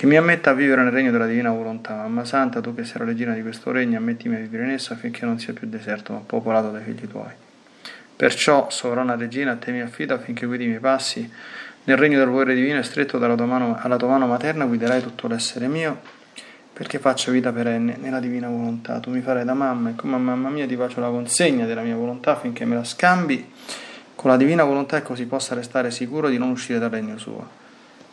che 0.00 0.06
mi 0.06 0.16
ammetta 0.16 0.48
a 0.48 0.54
vivere 0.54 0.82
nel 0.82 0.92
regno 0.92 1.10
della 1.10 1.26
divina 1.26 1.50
volontà. 1.50 1.94
Mamma 1.94 2.24
Santa, 2.24 2.62
tu 2.62 2.74
che 2.74 2.84
sei 2.84 3.00
la 3.00 3.04
regina 3.04 3.34
di 3.34 3.42
questo 3.42 3.70
regno, 3.70 3.98
ammettimi 3.98 4.34
a 4.34 4.38
vivere 4.38 4.64
in 4.64 4.70
esso 4.70 4.94
affinché 4.94 5.26
non 5.26 5.38
sia 5.38 5.52
più 5.52 5.68
deserto, 5.68 6.14
ma 6.14 6.20
popolato 6.24 6.70
dai 6.70 6.82
figli 6.84 7.06
tuoi. 7.06 7.28
Perciò, 8.16 8.70
sovrana 8.70 9.14
regina, 9.14 9.52
a 9.52 9.56
te 9.56 9.72
mi 9.72 9.82
affido 9.82 10.14
affinché 10.14 10.46
guidi 10.46 10.64
i 10.64 10.68
miei 10.68 10.80
passi 10.80 11.30
nel 11.84 11.98
regno 11.98 12.16
del 12.16 12.28
volere 12.28 12.54
divino 12.54 12.78
e 12.78 12.82
stretto 12.82 13.18
dalla 13.18 13.34
tua 13.34 13.44
mano, 13.44 13.76
alla 13.78 13.98
tua 13.98 14.08
mano 14.08 14.26
materna 14.26 14.64
guiderai 14.64 15.02
tutto 15.02 15.28
l'essere 15.28 15.68
mio, 15.68 16.00
perché 16.72 16.98
faccia 16.98 17.30
vita 17.30 17.52
perenne 17.52 17.98
nella 18.00 18.20
divina 18.20 18.48
volontà. 18.48 19.00
Tu 19.00 19.10
mi 19.10 19.20
farai 19.20 19.44
da 19.44 19.52
mamma 19.52 19.90
e 19.90 19.96
come 19.96 20.16
mamma 20.16 20.48
mia 20.48 20.66
ti 20.66 20.76
faccio 20.76 21.00
la 21.00 21.08
consegna 21.08 21.66
della 21.66 21.82
mia 21.82 21.94
volontà 21.94 22.32
affinché 22.32 22.64
me 22.64 22.74
la 22.74 22.84
scambi 22.84 23.52
con 24.14 24.30
la 24.30 24.38
divina 24.38 24.64
volontà 24.64 24.96
e 24.96 25.02
così 25.02 25.26
possa 25.26 25.54
restare 25.54 25.90
sicuro 25.90 26.30
di 26.30 26.38
non 26.38 26.48
uscire 26.48 26.78
dal 26.78 26.88
regno 26.88 27.18
suo. 27.18 27.59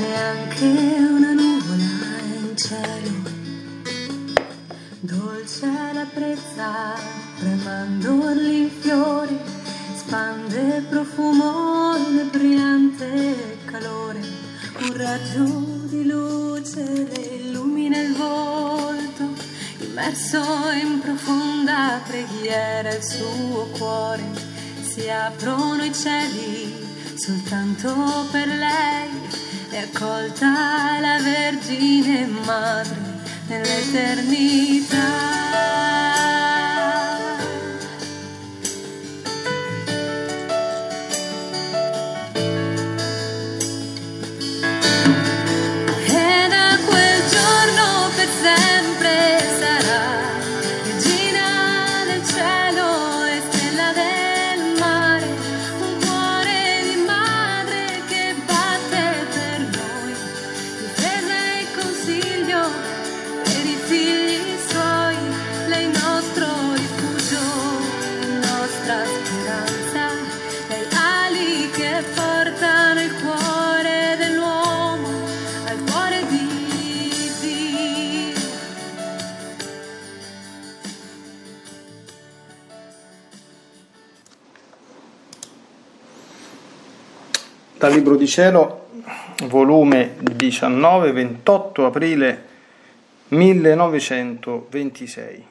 neanche 0.00 0.64
una 0.64 1.32
nuvola 1.32 1.92
in 2.34 2.56
cielo. 2.56 3.38
Dolce 5.00 5.66
la 5.92 6.06
prezza, 6.12 6.94
tremando 7.38 8.30
in 8.30 8.70
fiori, 8.80 9.38
spande 9.94 10.84
profumo 10.88 11.96
di 11.98 12.28
brillante 12.30 13.58
calore. 13.66 14.20
Un 14.78 14.96
raggio 14.96 15.44
di 15.88 16.06
luce 16.06 16.82
le 16.82 17.20
illumina 17.20 17.98
il 17.98 18.14
volto, 18.14 19.24
immerso 19.80 20.42
in 20.82 21.00
profonda 21.00 22.00
preghiera 22.06 22.94
il 22.94 23.02
suo 23.02 23.68
cuore. 23.76 24.24
Si 24.80 25.08
aprono 25.10 25.84
i 25.84 25.94
cieli 25.94 26.88
soltanto 27.14 28.26
per 28.30 28.46
lei 28.46 29.19
è 29.70 29.78
accolta 29.78 30.98
la 31.00 31.18
Vergine 31.22 32.26
Madre 32.26 32.98
nell'eternità. 33.46 36.39
Dal 87.80 87.92
Libro 87.92 88.14
di 88.14 88.26
Cielo, 88.26 88.88
volume 89.44 90.16
19, 90.20 91.12
28 91.12 91.86
aprile 91.86 92.44
1926. 93.28 95.46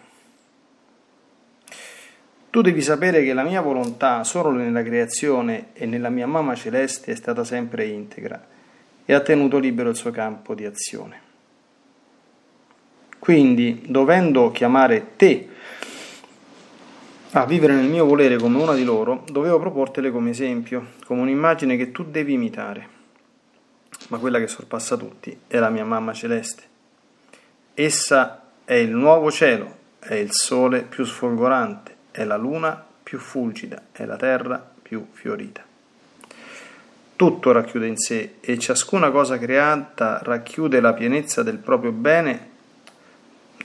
Tu 2.51 2.61
devi 2.61 2.83
sapere 2.83 3.23
che 3.23 3.33
la 3.33 3.41
mia 3.41 3.61
volontà 3.61 4.23
solo 4.23 4.51
nella 4.51 4.83
creazione 4.83 5.69
e 5.73 5.87
nella 5.87 6.11
mia 6.11 6.27
mamma 6.27 6.53
celeste 6.53 7.13
è 7.13 7.15
stata 7.15 7.43
sempre 7.43 7.87
integra 7.87 8.45
e 9.05 9.11
ha 9.11 9.21
tenuto 9.21 9.57
libero 9.57 9.89
il 9.89 9.95
suo 9.95 10.11
campo 10.11 10.53
di 10.53 10.65
azione. 10.65 11.21
Quindi, 13.17 13.85
dovendo 13.87 14.51
chiamare 14.51 15.15
te 15.15 15.48
a 17.31 17.45
vivere 17.45 17.73
nel 17.73 17.89
mio 17.89 18.05
volere 18.05 18.37
come 18.37 18.61
una 18.61 18.73
di 18.73 18.83
loro, 18.83 19.23
dovevo 19.27 19.59
proportele 19.59 20.09
come 20.09 20.31
esempio, 20.31 20.93
come 21.05 21.21
un'immagine 21.21 21.77
che 21.77 21.91
tu 21.91 22.05
devi 22.05 22.33
imitare. 22.33 22.97
Ma 24.07 24.17
quella 24.17 24.39
che 24.39 24.47
sorpassa 24.47 24.97
tutti 24.97 25.37
è 25.45 25.59
la 25.59 25.69
mia 25.69 25.85
mamma 25.85 26.13
celeste. 26.13 26.63
Essa 27.75 28.43
è 28.65 28.73
il 28.73 28.89
nuovo 28.89 29.29
cielo, 29.29 29.77
è 29.99 30.15
il 30.15 30.31
sole 30.31 30.81
più 30.81 31.05
sfolgorante, 31.05 31.95
è 32.09 32.23
la 32.23 32.37
luna 32.37 32.83
più 33.03 33.19
fulgida, 33.19 33.83
è 33.91 34.05
la 34.05 34.17
terra 34.17 34.67
più 34.81 35.05
fiorita. 35.11 35.63
Tutto 37.15 37.51
racchiude 37.51 37.85
in 37.85 37.97
sé 37.97 38.35
e 38.39 38.57
ciascuna 38.57 39.11
cosa 39.11 39.37
creata 39.37 40.19
racchiude 40.23 40.79
la 40.79 40.93
pienezza 40.93 41.43
del 41.43 41.57
proprio 41.57 41.91
bene 41.91 42.47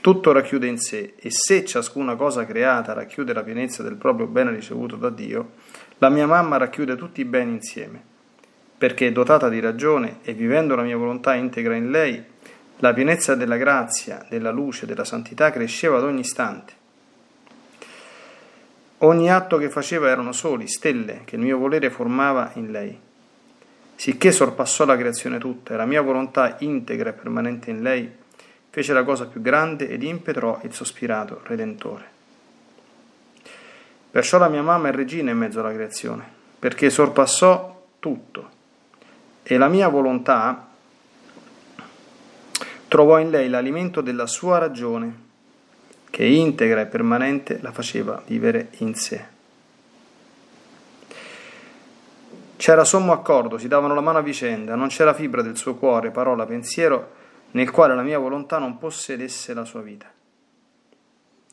tutto 0.05 0.33
racchiude 0.33 0.67
in 0.67 0.77
sé 0.77 1.15
e 1.17 1.31
se 1.31 1.65
ciascuna 1.65 2.15
cosa 2.15 2.45
creata 2.45 2.93
racchiude 2.93 3.33
la 3.33 3.43
pienezza 3.43 3.83
del 3.83 3.95
proprio 3.95 4.27
bene 4.27 4.51
ricevuto 4.51 4.97
da 4.97 5.09
Dio, 5.09 5.53
la 5.97 6.11
mia 6.11 6.27
mamma 6.27 6.59
racchiude 6.59 6.95
tutti 6.95 7.23
i 7.23 7.25
beni 7.25 7.53
insieme, 7.53 8.03
perché 8.77 9.12
dotata 9.12 9.49
di 9.49 9.61
ragione 9.61 10.19
e 10.23 10.35
vivendo 10.35 10.75
la 10.75 10.83
mia 10.83 10.99
volontà 10.99 11.33
integra 11.33 11.75
in 11.75 11.91
lei, 11.91 12.23
la 12.81 12.93
pienezza 12.93 13.35
della 13.35 13.56
grazia, 13.56 14.27
della 14.29 14.51
luce, 14.51 14.85
della 14.85 15.06
santità 15.06 15.51
cresceva 15.51 15.97
ad 15.97 16.05
ogni 16.05 16.21
istante. 16.21 16.73
Ogni 18.99 19.33
atto 19.33 19.56
che 19.56 19.71
faceva 19.71 20.11
erano 20.11 20.33
soli, 20.33 20.69
stelle, 20.69 21.23
che 21.25 21.37
il 21.37 21.41
mio 21.41 21.56
volere 21.56 21.89
formava 21.89 22.51
in 22.56 22.71
lei. 22.71 23.01
Sicché 23.95 24.33
sorpassò 24.33 24.85
la 24.85 24.99
creazione 24.99 25.39
tutta 25.39 25.73
e 25.73 25.79
la 25.79 25.87
mia 25.87 26.03
volontà 26.03 26.56
integra 26.59 27.09
e 27.09 27.15
permanente 27.15 27.71
in 27.71 27.81
lei 27.81 28.23
fece 28.75 28.93
la 28.93 29.05
cosa 29.05 29.26
più 29.26 29.41
grande 29.41 29.88
ed 29.88 30.03
impetrò 30.03 30.59
il 30.65 30.75
sospirato 30.75 31.43
Redentore. 31.44 32.05
Perciò 34.11 34.37
la 34.38 34.49
mia 34.49 34.62
mamma 34.62 34.88
è 34.88 34.93
regina 34.93 35.31
in 35.31 35.38
mezzo 35.38 35.61
alla 35.61 35.73
creazione, 35.73 36.29
perché 36.59 36.91
sorpassò 36.91 37.85
tutto 38.00 38.50
e 39.44 39.56
la 39.59 39.69
mia 39.69 39.87
volontà 39.87 40.71
trovò 42.88 43.21
in 43.21 43.31
lei 43.31 43.49
l'alimento 43.49 44.00
della 44.00 44.26
sua 44.26 44.59
ragione, 44.59 45.20
che 46.11 46.25
integra 46.25 46.81
e 46.81 46.87
permanente 46.87 47.61
la 47.62 47.70
faceva 47.70 48.20
vivere 48.27 48.70
in 48.79 48.97
sé. 48.97 49.25
C'era 52.56 52.82
sommo 52.82 53.12
accordo, 53.12 53.56
si 53.56 53.69
davano 53.69 53.94
la 53.94 54.00
mano 54.00 54.19
a 54.19 54.23
vicenda, 54.23 54.75
non 54.75 54.88
c'era 54.88 55.15
fibra 55.15 55.43
del 55.43 55.56
suo 55.56 55.77
cuore, 55.77 56.11
parola, 56.11 56.44
pensiero, 56.44 57.23
nel 57.55 57.71
quale 57.71 57.95
la 57.95 58.03
mia 58.03 58.19
volontà 58.19 58.59
non 58.59 58.79
possedesse 58.79 59.55
la 59.55 59.65
sua 59.65 59.81
vita. 59.81 60.11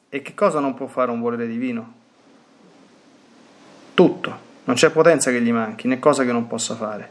E 0.09 0.21
che 0.21 0.33
cosa 0.33 0.59
non 0.59 0.73
può 0.73 0.87
fare 0.87 1.11
un 1.11 1.21
volere 1.21 1.47
divino? 1.47 1.93
Tutto, 3.93 4.39
non 4.63 4.75
c'è 4.75 4.89
potenza 4.89 5.31
che 5.31 5.41
gli 5.41 5.51
manchi, 5.51 5.87
né 5.87 5.99
cosa 5.99 6.23
che 6.23 6.31
non 6.31 6.47
possa 6.47 6.75
fare. 6.75 7.09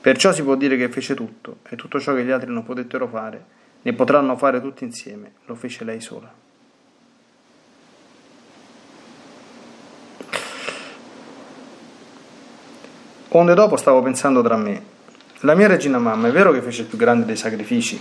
Perciò 0.00 0.32
si 0.32 0.42
può 0.42 0.56
dire 0.56 0.76
che 0.76 0.88
fece 0.88 1.14
tutto, 1.14 1.58
e 1.68 1.76
tutto 1.76 2.00
ciò 2.00 2.14
che 2.14 2.24
gli 2.24 2.30
altri 2.30 2.52
non 2.52 2.64
potettero 2.64 3.06
fare, 3.06 3.44
ne 3.82 3.92
potranno 3.92 4.36
fare 4.36 4.60
tutti 4.60 4.82
insieme, 4.82 5.34
lo 5.44 5.54
fece 5.54 5.84
lei 5.84 6.00
sola. 6.00 6.32
Onde 13.28 13.54
dopo 13.54 13.76
stavo 13.76 14.02
pensando 14.02 14.42
tra 14.42 14.56
me, 14.56 14.94
la 15.40 15.54
mia 15.54 15.66
regina 15.66 15.98
mamma 15.98 16.28
è 16.28 16.32
vero 16.32 16.50
che 16.50 16.62
fece 16.62 16.82
il 16.82 16.88
più 16.88 16.96
grande 16.96 17.26
dei 17.26 17.36
sacrifici 17.36 18.00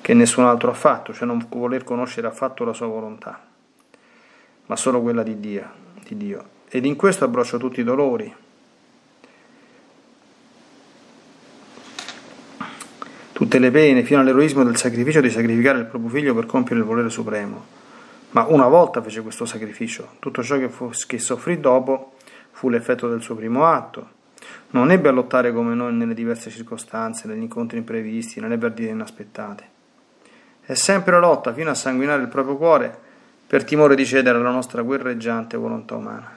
che 0.00 0.14
nessun 0.14 0.44
altro 0.44 0.70
ha 0.70 0.74
fatto, 0.74 1.14
cioè 1.14 1.24
non 1.24 1.46
voler 1.48 1.84
conoscere 1.84 2.26
affatto 2.26 2.64
la 2.64 2.72
sua 2.72 2.88
volontà, 2.88 3.40
ma 4.66 4.74
solo 4.74 5.00
quella 5.00 5.22
di 5.22 5.38
Dio, 5.38 5.70
di 6.04 6.16
Dio. 6.16 6.44
Ed 6.68 6.84
in 6.84 6.96
questo 6.96 7.24
abbraccio 7.24 7.58
tutti 7.58 7.78
i 7.78 7.84
dolori, 7.84 8.34
tutte 13.32 13.58
le 13.60 13.70
pene, 13.70 14.02
fino 14.02 14.18
all'eroismo 14.18 14.64
del 14.64 14.76
sacrificio 14.76 15.20
di 15.20 15.30
sacrificare 15.30 15.78
il 15.78 15.86
proprio 15.86 16.10
figlio 16.10 16.34
per 16.34 16.46
compiere 16.46 16.80
il 16.80 16.86
volere 16.86 17.08
supremo. 17.08 17.80
Ma 18.30 18.46
una 18.48 18.66
volta 18.66 19.00
fece 19.00 19.22
questo 19.22 19.44
sacrificio, 19.44 20.14
tutto 20.18 20.42
ciò 20.42 20.58
che, 20.58 20.68
fu, 20.68 20.90
che 21.06 21.18
soffrì 21.20 21.60
dopo 21.60 22.14
fu 22.50 22.68
l'effetto 22.68 23.08
del 23.08 23.22
suo 23.22 23.36
primo 23.36 23.66
atto 23.66 24.20
non 24.70 24.90
ebbe 24.90 25.08
a 25.08 25.12
lottare 25.12 25.52
come 25.52 25.74
noi 25.74 25.94
nelle 25.94 26.14
diverse 26.14 26.50
circostanze, 26.50 27.28
negli 27.28 27.42
incontri 27.42 27.78
imprevisti, 27.78 28.40
nelle 28.40 28.58
perdite 28.58 28.90
inaspettate. 28.90 29.64
È 30.64 30.74
sempre 30.74 31.12
la 31.12 31.20
lotta 31.20 31.52
fino 31.52 31.70
a 31.70 31.74
sanguinare 31.74 32.22
il 32.22 32.28
proprio 32.28 32.56
cuore 32.56 32.96
per 33.46 33.64
timore 33.64 33.94
di 33.94 34.06
cedere 34.06 34.38
alla 34.38 34.50
nostra 34.50 34.82
guerreggiante 34.82 35.56
volontà 35.56 35.96
umana. 35.96 36.34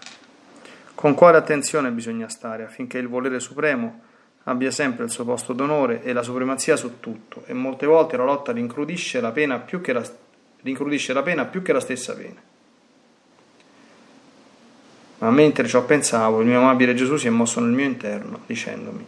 Con 0.95 1.13
quale 1.13 1.37
attenzione 1.37 1.91
bisogna 1.91 2.27
stare 2.27 2.63
affinché 2.63 2.97
il 2.97 3.07
volere 3.07 3.39
supremo 3.39 4.01
abbia 4.45 4.71
sempre 4.71 5.05
il 5.05 5.11
suo 5.11 5.23
posto 5.23 5.53
d'onore 5.53 6.03
e 6.03 6.13
la 6.13 6.23
supremazia 6.23 6.75
su 6.75 6.99
tutto, 6.99 7.43
e 7.45 7.53
molte 7.53 7.85
volte 7.85 8.17
la 8.17 8.23
lotta 8.23 8.51
rincrudisce 8.51 9.21
la 9.21 9.31
pena 9.31 9.59
più 9.59 9.81
che 9.81 9.93
la, 9.93 10.03
la, 10.03 11.23
pena 11.23 11.45
più 11.45 11.61
che 11.61 11.73
la 11.73 11.79
stessa 11.79 12.13
pena. 12.15 12.41
Ma 15.25 15.31
mentre 15.31 15.67
ciò 15.67 15.83
pensavo, 15.83 16.41
il 16.41 16.45
mio 16.45 16.59
amabile 16.59 16.93
Gesù 16.93 17.15
si 17.15 17.25
è 17.25 17.31
mosso 17.31 17.59
nel 17.59 17.71
mio 17.71 17.85
interno, 17.85 18.41
dicendomi, 18.45 19.03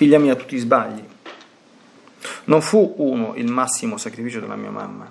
Figlia 0.00 0.18
mia, 0.18 0.36
tu 0.36 0.44
ti 0.44 0.58
sbagli. 0.58 1.02
Non 2.44 2.60
fu 2.60 2.96
uno 2.98 3.34
il 3.36 3.50
massimo 3.50 3.96
sacrificio 3.96 4.40
della 4.40 4.56
mia 4.56 4.70
mamma, 4.70 5.10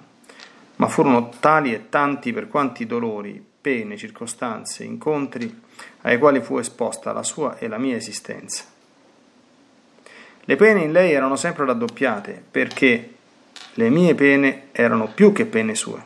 ma 0.75 0.87
furono 0.87 1.29
tali 1.39 1.73
e 1.73 1.89
tanti 1.89 2.33
per 2.33 2.47
quanti 2.47 2.85
dolori, 2.85 3.43
pene, 3.61 3.97
circostanze, 3.97 4.83
incontri 4.83 5.61
ai 6.01 6.19
quali 6.19 6.39
fu 6.41 6.59
esposta 6.59 7.11
la 7.11 7.23
sua 7.23 7.57
e 7.57 7.67
la 7.67 7.79
mia 7.79 7.95
esistenza. 7.95 8.63
Le 10.41 10.55
pene 10.55 10.81
in 10.83 10.91
lei 10.91 11.13
erano 11.13 11.35
sempre 11.35 11.65
raddoppiate, 11.65 12.43
perché 12.51 13.13
le 13.73 13.89
mie 13.89 14.13
pene 14.13 14.67
erano 14.71 15.07
più 15.07 15.31
che 15.31 15.47
pene 15.47 15.73
sue. 15.73 16.03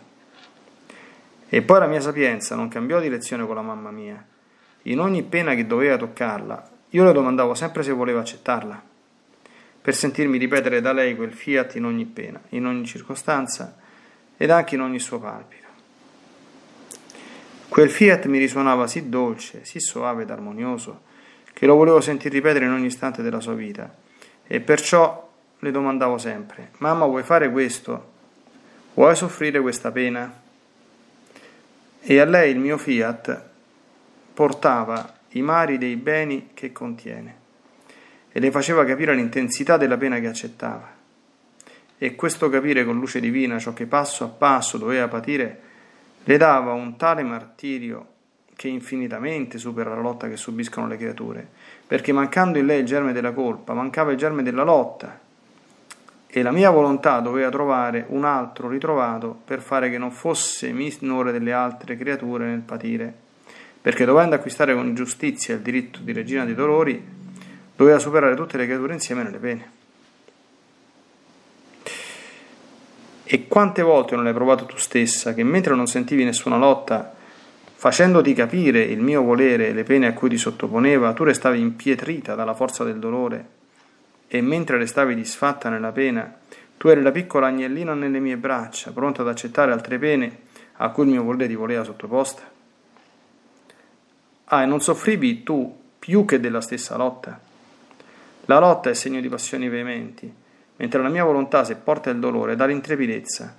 E 1.54 1.62
poi 1.62 1.78
la 1.78 1.86
mia 1.86 2.02
sapienza 2.02 2.56
non 2.56 2.68
cambiò 2.68 3.00
direzione 3.00 3.46
con 3.46 3.54
la 3.54 3.62
mamma 3.62 3.92
mia. 3.92 4.26
In 4.84 5.00
ogni 5.00 5.22
pena 5.22 5.54
che 5.54 5.68
doveva 5.68 5.98
toccarla, 5.98 6.72
io 6.90 7.04
le 7.04 7.14
domandavo 7.14 7.54
sempre 7.54 7.84
se 7.84 7.92
voleva 7.92 8.22
accettarla, 8.22 8.82
per 9.80 9.94
sentirmi 9.94 10.40
ripetere 10.40 10.82
da 10.82 10.94
lei 10.94 11.16
quel 11.16 11.32
fiat 11.32 11.76
in 11.76 11.86
ogni 11.86 12.06
pena, 12.06 12.42
in 12.50 12.66
ogni 12.66 12.88
circostanza 12.88 13.78
ed 14.36 14.50
anche 14.50 14.74
in 14.74 14.82
ogni 14.82 14.98
suo 14.98 15.20
palpito. 15.20 15.68
Quel 17.70 17.92
fiat 17.92 18.26
mi 18.26 18.40
risuonava 18.40 18.88
sì 18.88 19.08
dolce, 19.08 19.64
sì 19.64 19.80
soave 19.80 20.24
ed 20.24 20.32
armonioso, 20.32 21.02
che 21.54 21.68
lo 21.68 21.76
volevo 21.76 22.02
sentire 22.02 22.34
ripetere 22.34 22.66
in 22.66 22.72
ogni 22.72 22.88
istante 22.88 23.22
della 23.22 23.40
sua 23.40 23.54
vita, 23.54 23.94
e 24.48 24.60
perciò 24.60 25.30
le 25.60 25.70
domandavo 25.70 26.18
sempre, 26.18 26.72
mamma 26.80 27.06
vuoi 27.06 27.22
fare 27.22 27.52
questo? 27.52 28.12
Vuoi 28.96 29.16
soffrire 29.16 29.62
questa 29.62 29.92
pena? 29.92 30.42
E 32.06 32.20
a 32.20 32.26
lei 32.26 32.52
il 32.52 32.60
mio 32.60 32.78
fiat 32.78 33.42
portava 34.34 35.14
i 35.30 35.42
mari 35.42 35.78
dei 35.78 35.96
beni 35.96 36.50
che 36.54 36.74
contiene. 36.74 37.42
E 38.30 38.40
le 38.42 38.52
faceva 38.52 38.84
capire 38.84 39.16
l'intensità 39.16 39.78
della 39.78 39.96
pena 39.96 40.20
che 40.20 40.28
accettava. 40.28 40.92
E 41.98 42.16
questo 42.16 42.50
capire 42.50 42.84
con 42.84 43.00
luce 43.00 43.22
divina 43.22 43.58
ciò 43.58 43.72
che 43.72 43.86
passo 43.86 44.26
a 44.26 44.28
passo 44.28 44.78
doveva 44.78 45.08
patire 45.08 45.60
le 46.26 46.38
dava 46.38 46.74
un 46.74 46.98
tale 46.98 47.24
martirio 47.24 48.08
che 48.54 48.68
infinitamente 48.68 49.58
supera 49.58 49.96
la 49.96 50.02
lotta 50.02 50.28
che 50.28 50.36
subiscono 50.36 50.88
le 50.88 50.98
creature, 50.98 51.48
perché 51.88 52.12
mancando 52.12 52.58
in 52.58 52.66
lei 52.66 52.82
il 52.82 52.86
germe 52.86 53.14
della 53.14 53.32
colpa, 53.32 53.74
mancava 53.74 54.12
il 54.12 54.18
germe 54.18 54.44
della 54.44 54.64
lotta 54.64 55.23
e 56.36 56.42
la 56.42 56.52
mia 56.52 56.72
volontà 56.72 57.20
doveva 57.20 57.52
trovare 57.52 58.06
un 58.08 58.26
altro 58.26 58.68
ritrovato 58.68 59.40
per 59.46 59.62
fare 59.62 59.92
che 59.92 60.00
non 60.00 60.10
fosse 60.10 60.72
minore 60.72 61.32
delle 61.32 61.54
altre 61.54 61.96
creature 61.96 62.46
nel 62.46 62.62
patire, 62.62 63.14
perché 63.80 64.04
dovendo 64.04 64.34
acquistare 64.34 64.74
con 64.74 64.96
giustizia 64.96 65.54
il 65.54 65.62
diritto 65.62 66.00
di 66.02 66.12
regina 66.12 66.44
dei 66.44 66.56
dolori, 66.56 67.00
doveva 67.76 68.00
superare 68.00 68.34
tutte 68.34 68.58
le 68.58 68.66
creature 68.66 68.94
insieme 68.94 69.22
nelle 69.22 69.38
pene. 69.38 69.72
E 73.24 73.48
quante 73.48 73.84
volte 73.84 74.16
non 74.16 74.26
hai 74.26 74.34
provato 74.34 74.66
tu 74.66 74.78
stessa 74.78 75.36
che 75.36 75.44
mentre 75.44 75.76
non 75.76 75.86
sentivi 75.86 76.24
nessuna 76.24 76.58
lotta, 76.58 77.14
facendoti 77.76 78.34
capire 78.34 78.82
il 78.82 79.02
mio 79.02 79.22
volere 79.22 79.68
e 79.68 79.74
le 79.74 79.84
pene 79.84 80.08
a 80.08 80.14
cui 80.14 80.30
ti 80.30 80.38
sottoponeva, 80.38 81.14
tu 81.14 81.26
restavi 81.26 81.60
impietrita 81.60 82.34
dalla 82.34 82.56
forza 82.56 82.84
del 82.84 82.98
dolore 82.98 83.62
e 84.36 84.42
mentre 84.42 84.80
restavi 84.80 85.14
disfatta 85.14 85.70
nella 85.70 85.92
pena, 85.92 86.40
tu 86.76 86.88
eri 86.88 87.04
la 87.04 87.12
piccola 87.12 87.46
agnellina 87.46 87.94
nelle 87.94 88.20
mie 88.20 88.36
braccia, 88.36 88.90
pronta 88.92 89.22
ad 89.22 89.28
accettare 89.28 89.72
altre 89.72 90.00
pene 90.00 90.40
a 90.78 90.90
cui 90.90 91.04
il 91.04 91.12
mio 91.12 91.22
volere 91.22 91.46
ti 91.46 91.54
voleva 91.54 91.84
sottoposta? 91.84 92.42
Ah, 94.46 94.64
e 94.64 94.66
non 94.66 94.82
soffrivi 94.82 95.44
tu 95.44 95.80
più 96.00 96.26
che 96.26 96.40
della 96.40 96.62
stessa 96.62 96.98
lotta? 96.98 97.40
La 98.46 98.58
lotta 98.58 98.90
è 98.90 98.96
segno 98.96 99.22
di 99.22 99.30
passioni 99.30 99.70
veementi, 99.70 100.34
mentre 100.78 101.04
la 101.04 101.10
mia 101.10 101.26
volontà, 101.26 101.64
se 101.64 101.76
porta 101.76 102.10
il 102.10 102.18
dolore, 102.18 102.56
dà 102.56 102.66
l'intrepidezza 102.66 103.56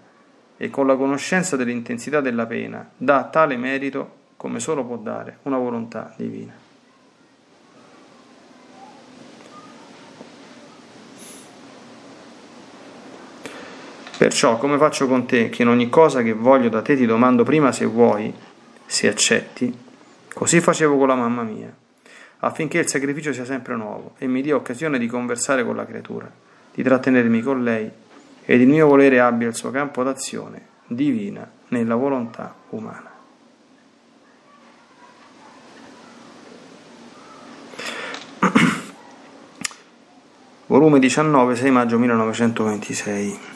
e 0.56 0.70
con 0.70 0.88
la 0.88 0.96
conoscenza 0.96 1.54
dell'intensità 1.54 2.20
della 2.20 2.46
pena 2.46 2.90
dà 2.96 3.22
tale 3.26 3.56
merito 3.56 4.22
come 4.36 4.58
solo 4.58 4.84
può 4.84 4.96
dare 4.96 5.38
una 5.42 5.56
volontà 5.56 6.12
divina. 6.16 6.63
Perciò, 14.24 14.56
come 14.56 14.78
faccio 14.78 15.06
con 15.06 15.26
te, 15.26 15.50
che 15.50 15.60
in 15.60 15.68
ogni 15.68 15.90
cosa 15.90 16.22
che 16.22 16.32
voglio 16.32 16.70
da 16.70 16.80
te 16.80 16.96
ti 16.96 17.04
domando 17.04 17.44
prima 17.44 17.72
se 17.72 17.84
vuoi, 17.84 18.32
se 18.86 19.06
accetti, 19.06 19.70
così 20.32 20.62
facevo 20.62 20.96
con 20.96 21.08
la 21.08 21.14
mamma 21.14 21.42
mia, 21.42 21.70
affinché 22.38 22.78
il 22.78 22.88
sacrificio 22.88 23.34
sia 23.34 23.44
sempre 23.44 23.76
nuovo 23.76 24.14
e 24.16 24.26
mi 24.26 24.40
dia 24.40 24.56
occasione 24.56 24.98
di 24.98 25.08
conversare 25.08 25.62
con 25.62 25.76
la 25.76 25.84
creatura, 25.84 26.32
di 26.72 26.82
trattenermi 26.82 27.42
con 27.42 27.62
lei 27.62 27.90
ed 28.46 28.62
il 28.62 28.66
mio 28.66 28.86
volere 28.86 29.20
abbia 29.20 29.46
il 29.46 29.54
suo 29.54 29.70
campo 29.70 30.02
d'azione 30.02 30.68
divina 30.86 31.46
nella 31.68 31.94
volontà 31.94 32.54
umana. 32.70 33.10
Volume 40.64 40.98
19, 40.98 41.56
6 41.56 41.70
maggio 41.70 41.98
1926 41.98 43.53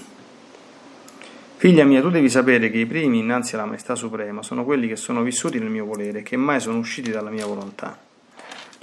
Figlia 1.59 1.85
mia, 1.85 2.01
tu 2.01 2.09
devi 2.09 2.31
sapere 2.31 2.71
che 2.71 2.79
i 2.79 2.87
primi 2.87 3.19
innanzi 3.19 3.57
alla 3.57 3.65
Maestà 3.65 3.97
Suprema 3.97 4.45
sono 4.45 4.65
quelli 4.65 4.87
che 4.87 4.95
sono 4.95 5.23
vissuti 5.23 5.59
nel 5.59 5.71
mio 5.71 5.85
volere 5.85 6.21
e 6.21 6.23
che 6.23 6.37
mai 6.37 6.61
sono 6.61 6.79
usciti 6.79 7.11
dalla 7.11 7.31
mia 7.31 7.47
volontà. 7.47 7.99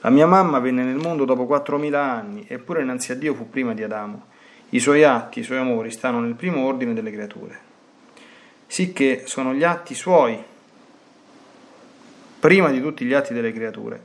La 0.01 0.09
mia 0.09 0.27
mamma 0.27 0.59
venne 0.59 0.83
nel 0.83 0.97
mondo 0.97 1.23
dopo 1.23 1.45
4.000 1.45 1.93
anni, 1.93 2.45
eppure 2.49 2.81
innanzi 2.81 3.13
a 3.13 3.15
Dio 3.15 3.33
fu 3.33 3.49
prima 3.49 3.73
di 3.73 3.81
Adamo. 3.81 4.25
I 4.71 4.81
suoi 4.81 5.05
atti, 5.05 5.39
i 5.39 5.43
suoi 5.43 5.59
amori 5.59 5.89
stanno 5.89 6.19
nel 6.19 6.33
primo 6.33 6.65
ordine 6.65 6.93
delle 6.93 7.11
creature. 7.11 7.57
Sicché 8.67 9.23
sono 9.25 9.53
gli 9.53 9.63
atti 9.63 9.95
suoi, 9.95 10.37
prima 12.41 12.71
di 12.71 12.81
tutti 12.81 13.05
gli 13.05 13.13
atti 13.13 13.33
delle 13.33 13.53
creature. 13.53 14.01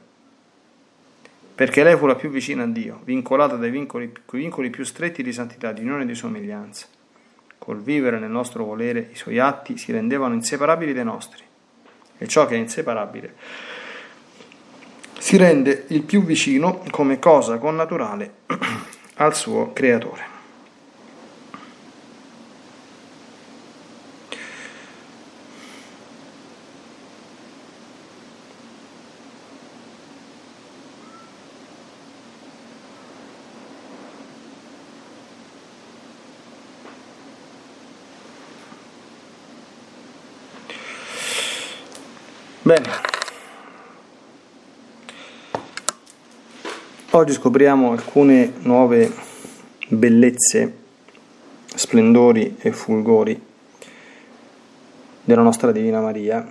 perché 1.57 1.83
lei 1.83 1.97
fu 1.97 2.07
la 2.07 2.15
più 2.15 2.31
vicina 2.31 2.63
a 2.63 2.67
Dio, 2.67 3.01
vincolata 3.05 3.57
dai 3.57 3.71
vincoli, 3.71 4.11
vincoli 4.31 4.71
più 4.71 4.85
stretti 4.85 5.23
di 5.23 5.33
santità, 5.33 5.73
di 5.73 5.83
unione 5.83 6.05
e 6.05 6.07
di 6.07 6.15
somiglianza. 6.15 6.87
Col 7.61 7.81
vivere 7.81 8.19
nel 8.19 8.31
nostro 8.31 8.65
volere 8.65 9.11
i 9.13 9.15
suoi 9.15 9.39
atti 9.39 9.77
si 9.77 9.93
rendevano 9.93 10.35
inseparabili 10.35 10.93
dai 10.93 11.05
nostri. 11.05 11.45
E 12.19 12.27
ciò 12.27 12.47
che 12.47 12.57
è 12.57 12.59
inseparabile 12.59 13.35
si 15.21 15.37
rende 15.37 15.85
il 15.89 16.03
più 16.03 16.25
vicino 16.25 16.83
come 16.91 17.19
cosa 17.19 17.59
connaturale 17.59 18.37
al 19.17 19.37
suo 19.37 19.73
creatore. 19.75 20.40
Bene, 42.71 42.89
oggi 47.11 47.33
scopriamo 47.33 47.91
alcune 47.91 48.53
nuove 48.61 49.13
bellezze, 49.89 50.73
splendori 51.67 52.59
e 52.61 52.71
fulgori 52.71 53.45
della 55.25 55.43
nostra 55.43 55.73
Divina 55.73 56.01
Maria, 56.01 56.47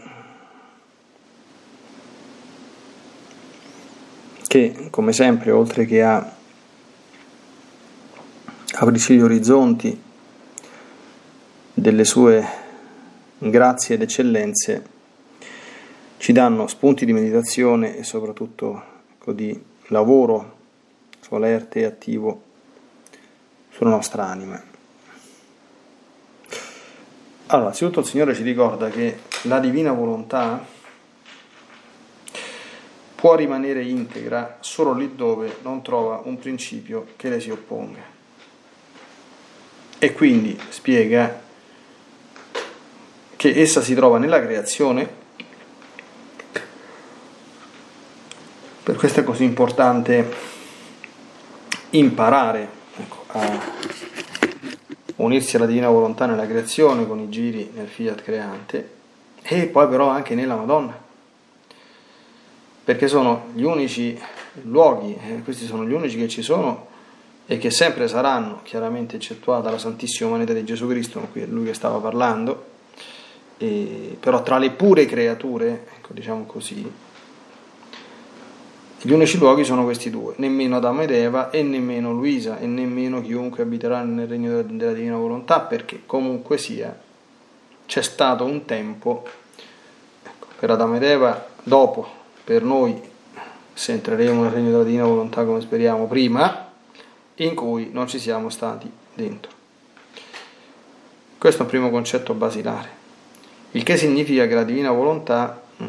che 4.45 4.87
come 4.89 5.13
sempre, 5.13 5.51
oltre 5.51 5.85
che 5.85 6.03
a 6.03 6.35
aprirci 8.73 9.15
gli 9.15 9.21
orizzonti 9.21 10.01
delle 11.73 12.03
sue 12.03 12.45
grazie 13.37 13.95
ed 13.95 14.01
eccellenze, 14.01 14.97
ci 16.19 16.33
danno 16.33 16.67
spunti 16.67 17.05
di 17.05 17.13
meditazione 17.13 17.95
e 17.95 18.03
soprattutto 18.03 18.83
ecco, 19.13 19.31
di 19.31 19.57
lavoro 19.87 20.57
solerte 21.21 21.79
e 21.79 21.85
attivo 21.85 22.41
sulla 23.69 23.91
nostra 23.91 24.25
anima. 24.25 24.61
Allora, 27.47 27.67
innanzitutto 27.67 28.01
il 28.01 28.05
Signore 28.05 28.35
ci 28.35 28.43
ricorda 28.43 28.89
che 28.89 29.17
la 29.43 29.59
divina 29.59 29.93
volontà 29.93 30.63
può 33.15 33.35
rimanere 33.35 33.83
integra 33.83 34.57
solo 34.59 34.93
lì 34.93 35.15
dove 35.15 35.59
non 35.61 35.81
trova 35.81 36.21
un 36.25 36.37
principio 36.37 37.07
che 37.15 37.29
le 37.29 37.39
si 37.39 37.49
opponga. 37.49 38.01
E 39.97 40.11
quindi 40.11 40.59
spiega 40.67 41.41
che 43.37 43.53
essa 43.55 43.81
si 43.81 43.95
trova 43.95 44.17
nella 44.17 44.41
creazione 44.41 45.18
Per 48.89 48.97
questo 48.97 49.19
è 49.19 49.23
così 49.23 49.43
importante 49.43 50.27
imparare 51.91 52.67
ecco, 52.97 53.23
a 53.27 53.59
unirsi 55.17 55.57
alla 55.57 55.67
divina 55.67 55.89
volontà 55.89 56.25
nella 56.25 56.47
creazione 56.47 57.05
con 57.05 57.19
i 57.19 57.29
giri 57.29 57.69
nel 57.75 57.87
fiat 57.87 58.23
creante 58.23 58.89
e 59.43 59.67
poi 59.67 59.87
però 59.87 60.07
anche 60.07 60.33
nella 60.33 60.55
Madonna, 60.55 60.99
perché 62.83 63.07
sono 63.07 63.49
gli 63.53 63.61
unici 63.61 64.19
luoghi, 64.63 65.15
eh, 65.23 65.43
questi 65.43 65.67
sono 65.67 65.85
gli 65.85 65.93
unici 65.93 66.17
che 66.17 66.27
ci 66.27 66.41
sono 66.41 66.87
e 67.45 67.59
che 67.59 67.69
sempre 67.69 68.07
saranno, 68.07 68.61
chiaramente 68.63 69.17
eccettuata 69.17 69.69
la 69.69 69.77
Santissima 69.77 70.29
Umanità 70.29 70.53
di 70.53 70.63
Gesù 70.63 70.87
Cristo, 70.87 71.19
qui 71.31 71.43
è 71.43 71.45
lui 71.45 71.65
che 71.65 71.75
stava 71.75 71.99
parlando, 71.99 72.65
e, 73.59 74.17
però 74.19 74.41
tra 74.41 74.57
le 74.57 74.71
pure 74.71 75.05
creature, 75.05 75.85
ecco, 75.95 76.11
diciamo 76.11 76.45
così, 76.47 76.91
gli 79.01 79.13
unici 79.13 79.37
luoghi 79.37 79.63
sono 79.63 79.85
questi 79.85 80.09
due, 80.09 80.33
nemmeno 80.37 80.75
Adamo 80.75 81.03
ed 81.03 81.11
Eva 81.11 81.51
e 81.51 81.63
nemmeno 81.63 82.11
Luisa 82.11 82.59
e 82.59 82.65
nemmeno 82.65 83.21
chiunque 83.21 83.63
abiterà 83.63 84.03
nel 84.03 84.27
regno 84.27 84.61
della 84.61 84.91
divina 84.91 85.15
volontà, 85.15 85.61
perché 85.61 86.01
comunque 86.05 86.57
sia 86.57 86.97
c'è 87.85 88.01
stato 88.01 88.43
un 88.43 88.65
tempo 88.65 89.25
ecco, 90.21 90.47
per 90.59 90.71
Adamo 90.71 90.97
ed 90.97 91.03
Eva, 91.03 91.47
dopo 91.63 92.07
per 92.43 92.61
noi, 92.63 93.01
se 93.73 93.93
entreremo 93.93 94.43
nel 94.43 94.51
regno 94.51 94.71
della 94.71 94.83
divina 94.83 95.05
volontà 95.05 95.45
come 95.45 95.61
speriamo 95.61 96.05
prima, 96.05 96.69
in 97.35 97.55
cui 97.55 97.91
non 97.93 98.09
ci 98.09 98.19
siamo 98.19 98.49
stati 98.49 98.91
dentro. 99.13 99.51
Questo 101.37 101.61
è 101.61 101.63
un 101.63 101.69
primo 101.69 101.89
concetto 101.89 102.33
basilare, 102.33 102.89
il 103.71 103.83
che 103.83 103.95
significa 103.95 104.45
che 104.45 104.55
la 104.55 104.63
divina 104.63 104.91
volontà, 104.91 105.61
mm, 105.81 105.87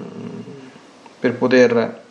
per 1.18 1.34
poter 1.34 2.08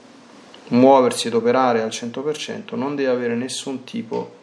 muoversi 0.70 1.28
ed 1.28 1.34
operare 1.34 1.82
al 1.82 1.90
100% 1.90 2.76
non 2.76 2.96
deve 2.96 3.10
avere 3.10 3.36
nessun 3.36 3.84
tipo 3.84 4.38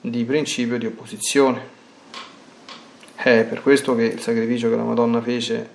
di 0.00 0.24
principio 0.24 0.78
di 0.78 0.86
opposizione. 0.86 1.72
È 3.14 3.44
per 3.44 3.62
questo 3.62 3.94
che 3.94 4.04
il 4.04 4.20
sacrificio 4.20 4.68
che 4.68 4.76
la 4.76 4.82
Madonna 4.82 5.20
fece 5.22 5.68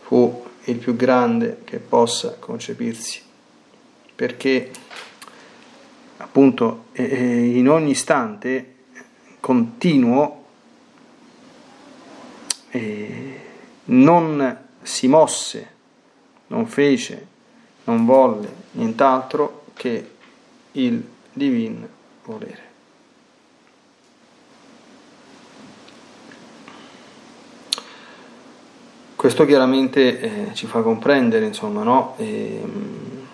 fu 0.00 0.44
il 0.64 0.76
più 0.78 0.96
grande 0.96 1.60
che 1.64 1.78
possa 1.78 2.36
concepirsi, 2.38 3.22
perché 4.14 4.70
appunto 6.16 6.86
in 6.94 7.68
ogni 7.68 7.90
istante 7.90 8.74
continuo 9.38 10.44
non 13.84 14.58
si 14.82 15.06
mosse, 15.06 15.70
non 16.48 16.66
fece 16.66 17.26
non 17.86 18.04
volle 18.04 18.64
nient'altro 18.72 19.64
che 19.74 20.10
il 20.72 21.02
divin 21.32 21.86
volere. 22.24 22.64
Questo 29.16 29.46
chiaramente 29.46 30.20
eh, 30.20 30.54
ci 30.54 30.66
fa 30.66 30.82
comprendere 30.82 31.46
insomma, 31.46 31.82
no? 31.82 32.14
e, 32.18 32.60
ehm, 32.62 33.26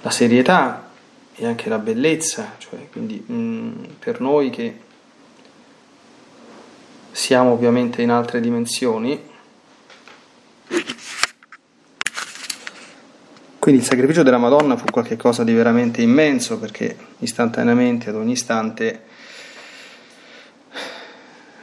la 0.00 0.10
serietà 0.10 0.90
e 1.34 1.46
anche 1.46 1.68
la 1.68 1.78
bellezza, 1.78 2.54
cioè, 2.58 2.88
quindi 2.90 3.22
mh, 3.24 3.34
mm, 3.34 3.72
per 3.98 4.20
noi 4.20 4.50
che 4.50 4.80
siamo 7.10 7.52
ovviamente 7.52 8.02
in 8.02 8.10
altre 8.10 8.40
dimensioni, 8.40 9.32
Quindi 13.64 13.80
il 13.80 13.88
sacrificio 13.88 14.22
della 14.22 14.36
Madonna 14.36 14.76
fu 14.76 14.84
qualcosa 14.92 15.42
di 15.42 15.54
veramente 15.54 16.02
immenso 16.02 16.58
perché 16.58 16.94
istantaneamente, 17.20 18.10
ad 18.10 18.16
ogni 18.16 18.32
istante, 18.32 19.00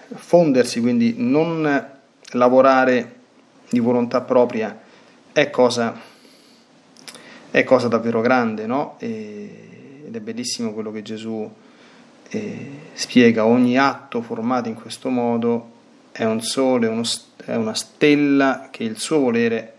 fondersi, 0.08 0.82
quindi 0.82 1.14
non 1.20 1.90
lavorare 2.32 3.18
di 3.70 3.78
volontà 3.78 4.22
propria, 4.22 4.82
è 5.32 5.52
cosa, 5.52 5.96
è 7.52 7.64
cosa 7.64 7.88
davvero 7.88 8.22
grande, 8.22 8.66
no? 8.66 8.96
E, 8.98 10.04
ed 10.08 10.16
è 10.16 10.20
bellissimo 10.22 10.74
quello 10.74 10.92
che 10.92 11.04
Gesù 11.04 11.48
eh, 12.30 12.70
spiega, 12.94 13.46
ogni 13.46 13.78
atto 13.78 14.24
formato 14.24 14.70
in 14.70 14.74
questo 14.74 15.10
modo 15.10 15.72
è 16.12 16.24
un 16.24 16.42
sole, 16.42 16.88
uno, 16.88 17.04
è 17.46 17.54
una 17.54 17.76
stella 17.76 18.70
che 18.72 18.86
il 18.86 18.98
suo 18.98 19.20
volere 19.20 19.76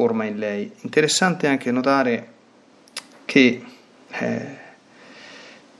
forma 0.00 0.24
in 0.24 0.38
lei. 0.38 0.72
Interessante 0.80 1.46
anche 1.46 1.70
notare 1.70 2.28
che 3.26 3.62
eh, 4.08 4.56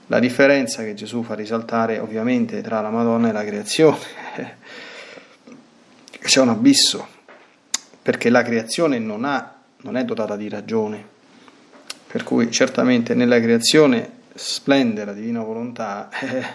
la 0.05 0.19
differenza 0.19 0.83
che 0.83 0.93
Gesù 0.93 1.23
fa 1.23 1.33
risaltare 1.33 1.97
ovviamente 1.97 2.61
tra 2.61 2.81
la 2.81 2.91
Madonna 2.91 3.29
e 3.29 3.31
la 3.31 3.43
creazione, 3.43 3.97
c'è 6.21 6.39
un 6.39 6.49
abisso, 6.49 7.07
perché 7.99 8.29
la 8.29 8.43
creazione 8.43 8.99
non, 8.99 9.25
ha, 9.25 9.55
non 9.77 9.97
è 9.97 10.05
dotata 10.05 10.35
di 10.35 10.49
ragione, 10.49 11.03
per 12.05 12.23
cui 12.23 12.51
certamente 12.51 13.15
nella 13.15 13.41
creazione 13.41 14.19
splende 14.35 15.03
la 15.03 15.13
divina 15.13 15.41
volontà, 15.41 16.09
eh, 16.19 16.45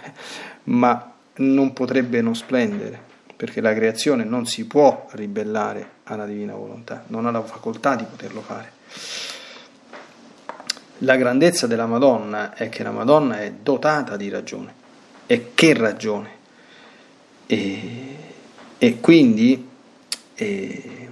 ma 0.70 1.14
non 1.38 1.72
potrebbe 1.72 2.20
non 2.20 2.36
splendere 2.36 3.02
perché 3.34 3.60
la 3.60 3.74
creazione 3.74 4.22
non 4.22 4.46
si 4.46 4.66
può 4.66 5.08
ribellare 5.10 5.94
alla 6.08 6.26
divina 6.26 6.54
volontà, 6.54 7.04
non 7.08 7.26
ha 7.26 7.30
la 7.30 7.42
facoltà 7.42 7.96
di 7.96 8.04
poterlo 8.04 8.40
fare. 8.40 8.72
La 11.00 11.16
grandezza 11.16 11.66
della 11.66 11.86
Madonna 11.86 12.54
è 12.54 12.68
che 12.68 12.82
la 12.82 12.90
Madonna 12.90 13.40
è 13.40 13.52
dotata 13.52 14.16
di 14.16 14.28
ragione, 14.28 14.74
e 15.26 15.52
che 15.54 15.74
ragione? 15.74 16.30
E, 17.46 18.16
e 18.78 19.00
quindi 19.00 19.68
e, 20.34 21.08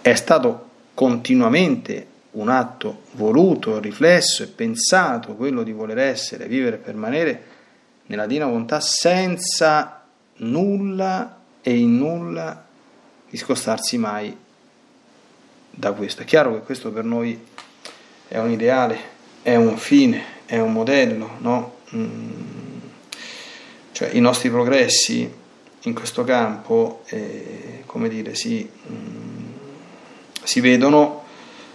è 0.00 0.14
stato 0.14 0.68
continuamente 0.94 2.06
un 2.32 2.48
atto 2.48 3.02
voluto, 3.12 3.78
riflesso 3.78 4.42
e 4.42 4.46
pensato, 4.46 5.34
quello 5.34 5.62
di 5.62 5.72
voler 5.72 5.98
essere, 5.98 6.46
vivere 6.46 6.76
e 6.76 6.78
permanere 6.80 7.44
nella 8.06 8.26
divina 8.26 8.46
volontà 8.46 8.80
senza 8.80 10.02
nulla 10.36 11.40
e 11.60 11.76
in 11.76 11.98
nulla 11.98 12.70
discostarsi 13.32 13.96
mai 13.96 14.36
da 15.70 15.92
questo. 15.92 16.20
È 16.20 16.24
chiaro 16.26 16.52
che 16.52 16.60
questo 16.60 16.92
per 16.92 17.04
noi 17.04 17.42
è 18.28 18.38
un 18.38 18.50
ideale, 18.50 18.98
è 19.40 19.56
un 19.56 19.78
fine, 19.78 20.22
è 20.44 20.58
un 20.58 20.70
modello, 20.70 21.30
no? 21.38 21.76
Mm. 21.96 22.30
Cioè 23.92 24.10
i 24.12 24.20
nostri 24.20 24.50
progressi 24.50 25.40
in 25.80 25.94
questo 25.94 26.24
campo, 26.24 27.04
eh, 27.06 27.82
come 27.86 28.10
dire, 28.10 28.34
si, 28.34 28.68
mm, 28.90 29.52
si 30.42 30.60
vedono 30.60 31.24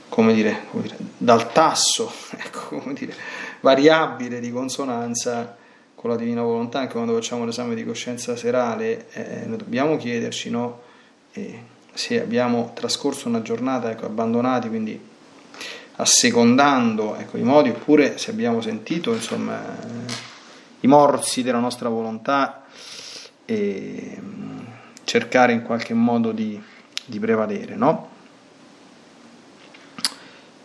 come 0.09 0.33
dire, 0.35 0.65
come 0.69 0.83
dire, 0.83 0.95
dal 1.17 1.51
tasso 1.51 2.11
ecco, 2.37 2.77
come 2.77 2.93
dire, 2.93 3.15
variabile 3.61 4.39
di 4.39 4.51
consonanza 4.51 5.57
con 5.95 6.11
la 6.11 6.15
divina 6.15 6.43
volontà, 6.43 6.79
anche 6.79 6.93
quando 6.93 7.15
facciamo 7.15 7.45
l'esame 7.45 7.73
di 7.73 7.83
coscienza 7.83 8.35
serale, 8.35 9.07
eh, 9.13 9.47
dobbiamo 9.47 9.97
chiederci 9.97 10.51
no, 10.51 10.85
eh, 11.37 11.63
se 11.93 12.19
abbiamo 12.21 12.71
trascorso 12.73 13.27
una 13.27 13.41
giornata 13.41 13.91
ecco, 13.91 14.05
abbandonati, 14.05 14.67
quindi 14.67 14.99
assecondando 15.99 17.15
ecco, 17.15 17.37
i 17.37 17.43
modi, 17.43 17.69
oppure 17.69 18.17
se 18.17 18.31
abbiamo 18.31 18.61
sentito 18.61 19.13
insomma, 19.13 19.59
i 20.79 20.87
morsi 20.87 21.43
della 21.43 21.59
nostra 21.59 21.89
volontà 21.89 22.63
e 23.45 24.19
cercare 25.03 25.53
in 25.53 25.61
qualche 25.63 25.93
modo 25.93 26.31
di, 26.31 26.61
di 27.05 27.19
prevalere. 27.19 27.75
No? 27.75 28.09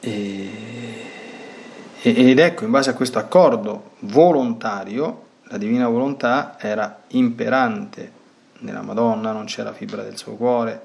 E, 0.00 0.50
ed 2.02 2.38
ecco, 2.38 2.64
in 2.64 2.70
base 2.70 2.90
a 2.90 2.94
questo 2.94 3.18
accordo 3.18 3.92
volontario, 4.00 5.28
la 5.44 5.56
divina 5.58 5.88
volontà 5.88 6.56
era 6.58 7.02
imperante 7.08 8.20
nella 8.62 8.82
Madonna, 8.82 9.32
non 9.32 9.44
c'era 9.44 9.72
fibra 9.72 10.02
del 10.02 10.16
suo 10.16 10.34
cuore, 10.34 10.80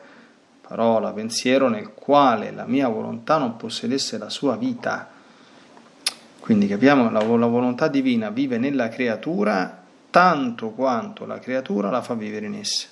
parola, 0.67 1.12
pensiero 1.13 1.69
nel 1.69 1.93
quale 1.93 2.51
la 2.51 2.65
mia 2.65 2.88
volontà 2.88 3.38
non 3.38 3.55
possedesse 3.55 4.17
la 4.17 4.29
sua 4.29 4.55
vita. 4.57 5.10
Quindi 6.39 6.67
capiamo, 6.67 7.10
la, 7.10 7.24
la 7.24 7.46
volontà 7.46 7.88
divina 7.88 8.29
vive 8.29 8.57
nella 8.57 8.89
creatura 8.89 9.84
tanto 10.10 10.69
quanto 10.72 11.25
la 11.25 11.39
creatura 11.39 11.89
la 11.89 12.01
fa 12.01 12.15
vivere 12.15 12.46
in 12.46 12.55
essa. 12.55 12.88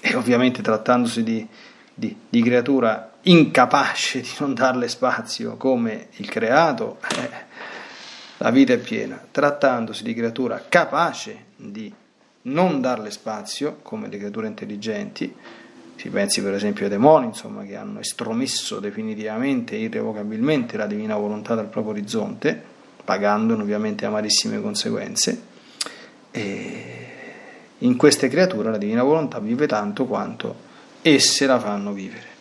E 0.00 0.14
ovviamente 0.14 0.62
trattandosi 0.62 1.22
di, 1.22 1.46
di, 1.92 2.16
di 2.28 2.42
creatura 2.42 3.12
incapace 3.22 4.20
di 4.20 4.30
non 4.38 4.54
darle 4.54 4.88
spazio 4.88 5.56
come 5.56 6.08
il 6.16 6.28
creato, 6.28 6.98
eh, 7.16 7.30
la 8.38 8.50
vita 8.50 8.72
è 8.72 8.78
piena. 8.78 9.20
Trattandosi 9.30 10.02
di 10.02 10.14
creatura 10.14 10.64
capace 10.68 11.46
di 11.56 11.92
non 12.46 12.80
darle 12.80 13.10
spazio 13.10 13.78
come 13.82 14.08
le 14.08 14.18
creature 14.18 14.46
intelligenti, 14.46 15.34
si 15.96 16.08
pensi 16.08 16.42
per 16.42 16.52
esempio 16.54 16.84
ai 16.84 16.90
demoni, 16.90 17.26
insomma, 17.26 17.64
che 17.64 17.76
hanno 17.76 18.00
estromesso 18.00 18.78
definitivamente 18.80 19.76
e 19.76 19.80
irrevocabilmente 19.80 20.76
la 20.76 20.86
divina 20.86 21.16
volontà 21.16 21.54
dal 21.54 21.66
proprio 21.66 21.92
orizzonte, 21.92 22.62
pagandone 23.04 23.62
ovviamente 23.62 24.04
amarissime 24.04 24.60
conseguenze. 24.60 25.42
E 26.30 26.96
in 27.78 27.96
queste 27.96 28.28
creature 28.28 28.70
la 28.70 28.78
divina 28.78 29.02
volontà 29.02 29.38
vive 29.38 29.66
tanto 29.66 30.04
quanto 30.06 30.64
esse 31.02 31.46
la 31.46 31.58
fanno 31.58 31.92
vivere. 31.92 32.34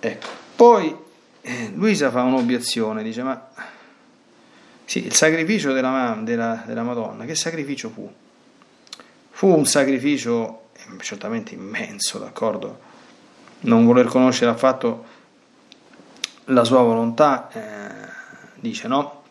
Ecco. 0.00 0.26
Poi 0.56 0.96
eh, 1.40 1.72
Luisa 1.74 2.10
fa 2.10 2.22
un'obiezione, 2.22 3.02
dice 3.02 3.22
ma 3.22 3.48
sì, 4.88 5.04
il 5.04 5.12
sacrificio 5.12 5.74
della, 5.74 6.18
della, 6.22 6.62
della 6.64 6.82
Madonna, 6.82 7.26
che 7.26 7.34
sacrificio 7.34 7.90
fu? 7.90 8.10
Fu 9.28 9.54
un 9.54 9.66
sacrificio 9.66 10.70
eh, 10.72 11.02
certamente 11.02 11.52
immenso, 11.52 12.18
d'accordo? 12.18 12.78
Non 13.60 13.84
voler 13.84 14.06
conoscere 14.06 14.50
affatto 14.50 15.04
la 16.46 16.64
sua 16.64 16.80
volontà, 16.80 17.50
eh, 17.52 18.08
dice 18.54 18.88
no? 18.88 19.24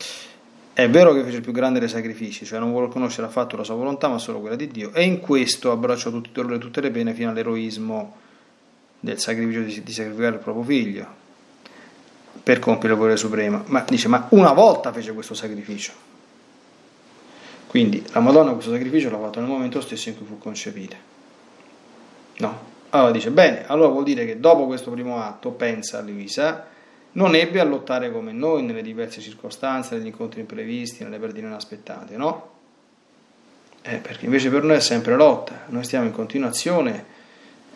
È 0.73 0.88
vero 0.91 1.12
che 1.15 1.23
fece 1.23 1.38
il 1.38 1.41
più 1.41 1.53
grande 1.53 1.79
dei 1.79 1.89
sacrifici, 1.89 2.45
cioè 2.45 2.60
non 2.60 2.69
vuole 2.69 2.89
conoscere 2.89 3.25
affatto 3.25 3.58
la 3.58 3.63
sua 3.63 3.73
volontà, 3.73 4.10
ma 4.10 4.19
solo 4.19 4.39
quella 4.39 4.55
di 4.55 4.67
Dio, 4.67 4.93
e 4.93 5.05
in 5.05 5.19
questo 5.19 5.71
abbracciò 5.71 6.12
tutte, 6.12 6.60
tutte 6.60 6.81
le 6.81 6.91
pene 6.91 7.15
fino 7.15 7.31
all'eroismo 7.31 8.15
del 8.99 9.19
sacrificio 9.19 9.62
di, 9.62 9.81
di 9.81 9.91
sacrificare 9.91 10.36
il 10.36 10.41
proprio 10.41 10.63
figlio 10.63 11.25
per 12.47 12.60
compiere 12.60 12.93
il 12.93 12.99
volere 13.01 13.17
supremo. 13.17 13.63
Ma 13.65 13.83
dice, 13.86 14.07
ma 14.07 14.25
una 14.29 14.53
volta 14.53 14.93
fece 14.93 15.12
questo 15.12 15.33
sacrificio. 15.33 15.91
Quindi 17.67 18.01
la 18.13 18.21
Madonna 18.21 18.53
questo 18.53 18.71
sacrificio 18.71 19.10
l'ha 19.10 19.19
fatto 19.19 19.41
nel 19.41 19.49
momento 19.49 19.81
stesso 19.81 20.07
in 20.07 20.15
cui 20.15 20.25
fu 20.25 20.38
concepita. 20.38 20.95
No. 22.38 22.60
Allora 22.91 23.12
dice, 23.12 23.31
bene, 23.31 23.67
allora 23.67 23.89
vuol 23.89 24.05
dire 24.05 24.25
che 24.25 24.39
dopo 24.39 24.65
questo 24.65 24.91
primo 24.91 25.21
atto, 25.21 25.49
pensa 25.51 25.99
Luisa, 25.99 26.67
non 27.12 27.36
ebbe 27.36 27.60
a 27.60 27.65
lottare 27.65 28.13
come 28.13 28.31
noi 28.31 28.63
nelle 28.63 28.81
diverse 28.81 29.19
circostanze, 29.19 29.97
negli 29.97 30.05
incontri 30.05 30.39
imprevisti, 30.39 31.03
nelle 31.03 31.19
perdite 31.19 31.45
inaspettate, 31.45 32.15
no? 32.15 32.51
Eh, 33.81 33.97
perché 33.97 34.23
invece 34.23 34.49
per 34.49 34.63
noi 34.63 34.77
è 34.77 34.79
sempre 34.79 35.17
lotta, 35.17 35.65
noi 35.65 35.83
stiamo 35.83 36.05
in 36.05 36.13
continuazione 36.13 37.15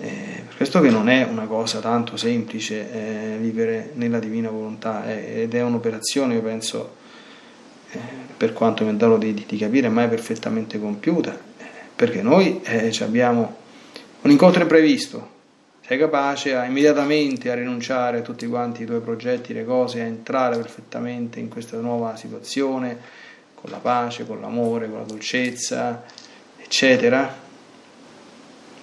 eh, 0.01 0.43
per 0.47 0.55
questo 0.55 0.81
che 0.81 0.89
non 0.89 1.09
è 1.09 1.23
una 1.23 1.45
cosa 1.45 1.79
tanto 1.79 2.17
semplice 2.17 2.91
eh, 2.91 3.37
vivere 3.37 3.91
nella 3.93 4.17
divina 4.17 4.49
volontà 4.49 5.05
eh, 5.05 5.43
ed 5.43 5.53
è 5.53 5.61
un'operazione, 5.61 6.33
io 6.33 6.41
penso, 6.41 6.95
eh, 7.91 7.99
per 8.35 8.51
quanto 8.51 8.83
mi 8.83 8.89
è 8.89 8.93
dato 8.95 9.17
di, 9.17 9.45
di, 9.47 9.57
capire, 9.57 9.89
mai 9.89 10.07
perfettamente 10.07 10.79
compiuta, 10.79 11.33
eh, 11.59 11.65
perché 11.95 12.23
noi 12.23 12.61
eh, 12.63 12.91
abbiamo 13.01 13.57
un 14.21 14.31
incontro 14.31 14.63
imprevisto, 14.63 15.29
sei 15.85 15.99
capace 15.99 16.55
a, 16.55 16.65
immediatamente 16.65 17.51
a 17.51 17.53
rinunciare 17.53 18.19
a 18.19 18.21
tutti 18.21 18.47
quanti 18.47 18.81
i 18.81 18.85
tuoi 18.87 19.01
progetti, 19.01 19.53
le 19.53 19.65
cose, 19.65 20.01
a 20.01 20.05
entrare 20.05 20.57
perfettamente 20.57 21.39
in 21.39 21.47
questa 21.47 21.77
nuova 21.77 22.15
situazione, 22.15 22.97
con 23.53 23.69
la 23.69 23.77
pace, 23.77 24.25
con 24.25 24.41
l'amore, 24.41 24.89
con 24.89 24.97
la 24.97 25.05
dolcezza, 25.05 26.03
eccetera 26.57 27.49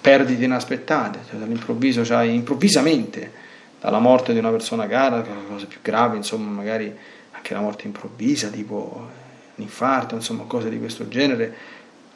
perdite 0.09 0.45
inaspettate, 0.45 1.19
cioè 1.29 1.39
dall'improvviso, 1.39 2.03
cioè 2.03 2.23
improvvisamente, 2.23 3.31
dalla 3.79 3.99
morte 3.99 4.33
di 4.33 4.39
una 4.39 4.49
persona 4.49 4.87
cara, 4.87 5.21
che 5.21 5.29
è 5.29 5.33
una 5.33 5.47
cosa 5.47 5.67
più 5.67 5.81
grave, 5.83 6.17
insomma, 6.17 6.49
magari 6.49 6.91
anche 7.33 7.53
la 7.53 7.61
morte 7.61 7.87
improvvisa, 7.87 8.49
tipo 8.49 9.07
un 9.55 9.63
infarto, 9.63 10.15
insomma, 10.15 10.45
cose 10.45 10.71
di 10.71 10.79
questo 10.79 11.09
genere, 11.09 11.55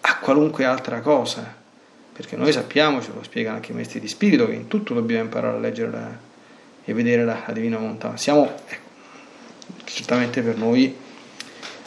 a 0.01 0.17
qualunque 0.21 0.65
altra 0.65 1.01
cosa. 1.01 1.61
Perché 2.15 2.35
noi 2.35 2.51
sappiamo, 2.51 3.03
ce 3.03 3.11
lo 3.15 3.23
spiegano 3.23 3.57
anche 3.57 3.73
i 3.73 3.75
maestri 3.75 4.01
di 4.01 4.09
spirito, 4.09 4.47
che 4.47 4.55
in 4.55 4.69
tutto 4.69 4.95
dobbiamo 4.95 5.25
imparare 5.25 5.57
a 5.59 5.61
leggere 5.61 5.91
la, 5.91 6.19
e 6.85 6.95
vedere 6.95 7.27
la, 7.27 7.43
la 7.47 7.53
divina 7.53 7.77
volontà. 7.77 8.17
Siamo, 8.17 8.55
ecco, 8.67 8.89
certamente 9.85 10.41
per 10.41 10.57
noi. 10.57 10.97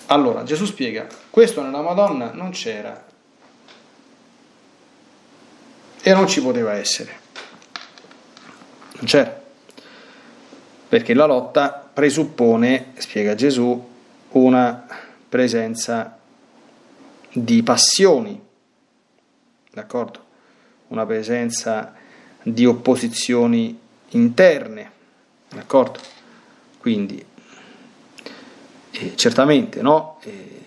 Allora, 0.08 0.44
Gesù 0.44 0.66
spiega, 0.66 1.08
questo 1.32 1.64
nella 1.64 1.82
Madonna 1.82 2.32
non 2.32 2.52
c'era, 2.52 3.05
e 6.08 6.14
non 6.14 6.28
ci 6.28 6.40
poteva 6.40 6.74
essere. 6.74 7.12
Non 8.98 9.06
c'era. 9.06 9.42
Perché 10.88 11.16
la 11.16 11.26
lotta 11.26 11.90
presuppone, 11.92 12.92
spiega 12.98 13.34
Gesù, 13.34 13.90
una 14.34 14.86
presenza 15.28 16.20
di 17.34 17.64
passioni, 17.64 18.40
d'accordo? 19.72 20.24
Una 20.90 21.08
presenza 21.08 21.96
di 22.44 22.68
opposizioni 22.68 23.76
interne, 24.10 24.92
d'accordo? 25.50 26.00
Quindi, 26.78 27.26
eh, 28.92 29.16
certamente, 29.16 29.82
no? 29.82 30.20
Eh, 30.22 30.66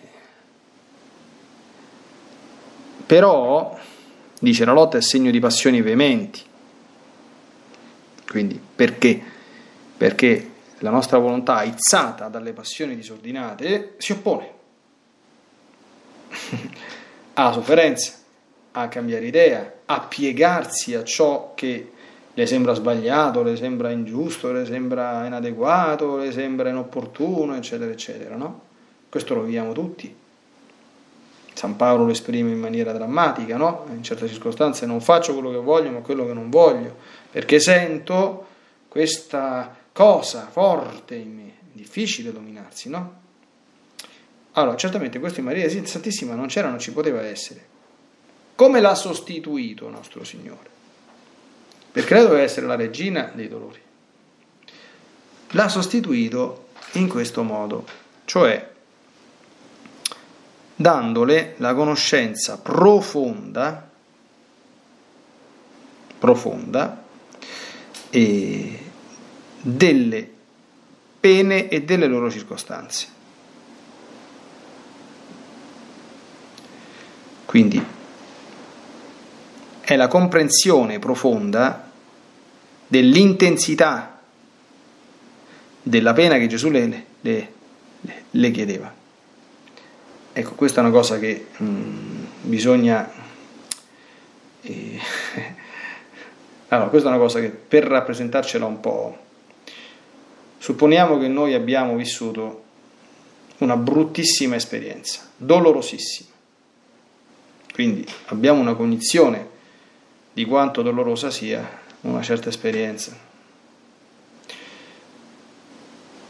però 3.07 3.79
Dice 4.40 4.64
la 4.64 4.72
lotta 4.72 4.98
è 4.98 5.03
segno 5.03 5.31
di 5.31 5.40
passioni 5.40 5.83
veementi. 5.83 6.42
Quindi 8.27 8.61
perché? 8.74 9.20
Perché 9.96 10.51
la 10.79 10.90
nostra 10.90 11.18
volontà, 11.18 11.57
aizzata 11.57 12.29
dalle 12.29 12.53
passioni 12.53 12.94
disordinate, 12.94 13.94
si 13.98 14.12
oppone 14.12 14.53
alla 17.35 17.53
sofferenza, 17.53 18.12
a 18.72 18.88
cambiare 18.88 19.27
idea, 19.27 19.72
a 19.87 20.01
piegarsi 20.01 20.94
a 20.94 21.03
ciò 21.03 21.53
che 21.55 21.92
le 22.33 22.46
sembra 22.46 22.74
sbagliato, 22.74 23.42
le 23.42 23.57
sembra 23.57 23.90
ingiusto, 23.90 24.53
le 24.53 24.64
sembra 24.64 25.27
inadeguato, 25.27 26.18
le 26.18 26.31
sembra 26.31 26.68
inopportuno, 26.68 27.57
eccetera, 27.57 27.90
eccetera. 27.90 28.37
No? 28.37 28.61
Questo 29.09 29.35
lo 29.35 29.42
viviamo 29.42 29.72
tutti. 29.72 30.14
San 31.59 31.75
Paolo 31.75 32.05
lo 32.05 32.12
esprime 32.12 32.53
in 32.53 32.61
maniera 32.61 32.92
drammatica, 32.92 33.57
no? 33.57 33.85
in 33.90 34.05
certe 34.05 34.29
circostanze 34.29 34.87
non 34.87 35.01
faccio 35.01 35.33
quello 35.33 35.51
che 35.51 35.57
voglio 35.57 35.90
ma 35.90 35.99
quello 35.99 36.25
che 36.25 36.33
non 36.33 36.51
voglio, 36.51 36.94
perché 37.33 37.59
sento 37.59 38.47
questa 38.87 39.77
cosa 39.90 40.47
forte 40.49 41.16
in 41.16 41.35
me, 41.35 41.53
difficile 41.73 42.31
dominarsi, 42.31 42.88
no? 42.88 43.16
Allora, 44.53 44.77
certamente 44.77 45.18
questo 45.18 45.40
in 45.40 45.47
Maria 45.47 45.68
Santissima 45.68 46.37
non 46.37 46.47
c'era, 46.47 46.68
non 46.68 46.79
ci 46.79 46.92
poteva 46.92 47.23
essere. 47.23 47.66
Come 48.55 48.81
l'ha 48.81 48.94
sostituito 48.94 49.90
nostro 49.90 50.23
Signore? 50.23 50.71
Perché 51.90 52.14
lei 52.14 52.23
doveva 52.23 52.42
essere 52.42 52.66
la 52.66 52.77
regina 52.77 53.33
dei 53.35 53.49
dolori. 53.49 53.81
L'ha 55.51 55.68
sostituito 55.68 56.68
in 56.92 57.09
questo 57.09 57.42
modo, 57.42 57.85
cioè 58.27 58.77
dandole 60.80 61.54
la 61.56 61.74
conoscenza 61.74 62.56
profonda, 62.58 63.90
profonda 66.16 67.02
e 68.10 68.90
delle 69.60 70.30
pene 71.18 71.68
e 71.68 71.82
delle 71.82 72.06
loro 72.06 72.30
circostanze. 72.30 73.08
Quindi 77.44 77.84
è 79.80 79.96
la 79.96 80.06
comprensione 80.06 81.00
profonda 81.00 81.90
dell'intensità 82.86 84.20
della 85.82 86.12
pena 86.12 86.38
che 86.38 86.46
Gesù 86.46 86.70
le, 86.70 87.06
le, 87.20 87.52
le 88.30 88.50
chiedeva. 88.52 88.97
Ecco, 90.38 90.55
questa 90.55 90.81
è 90.81 90.85
una 90.85 90.92
cosa 90.92 91.18
che 91.18 91.46
mh, 91.57 91.64
mm, 91.64 92.24
bisogna... 92.42 93.11
Eh, 94.62 95.01
allora, 96.68 96.88
questa 96.90 97.09
è 97.09 97.12
una 97.12 97.20
cosa 97.20 97.40
che 97.40 97.48
per 97.48 97.85
rappresentarcela 97.85 98.64
un 98.64 98.79
po', 98.79 99.18
supponiamo 100.59 101.18
che 101.18 101.27
noi 101.27 101.55
abbiamo 101.55 101.96
vissuto 101.96 102.62
una 103.59 103.77
bruttissima 103.77 104.55
esperienza, 104.55 105.29
dolorosissima 105.37 106.37
quindi 107.72 108.05
abbiamo 108.27 108.61
una 108.61 108.74
cognizione 108.74 109.48
di 110.33 110.44
quanto 110.44 110.83
dolorosa 110.83 111.31
sia 111.31 111.81
una 112.03 112.22
certa 112.22 112.48
esperienza. 112.48 113.16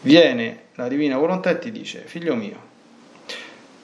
Viene 0.03 0.65
la 0.75 0.89
divina 0.89 1.17
volontà 1.17 1.49
e 1.49 1.59
ti 1.59 1.71
dice, 1.71 2.01
figlio 2.05 2.35
mio, 2.35 2.61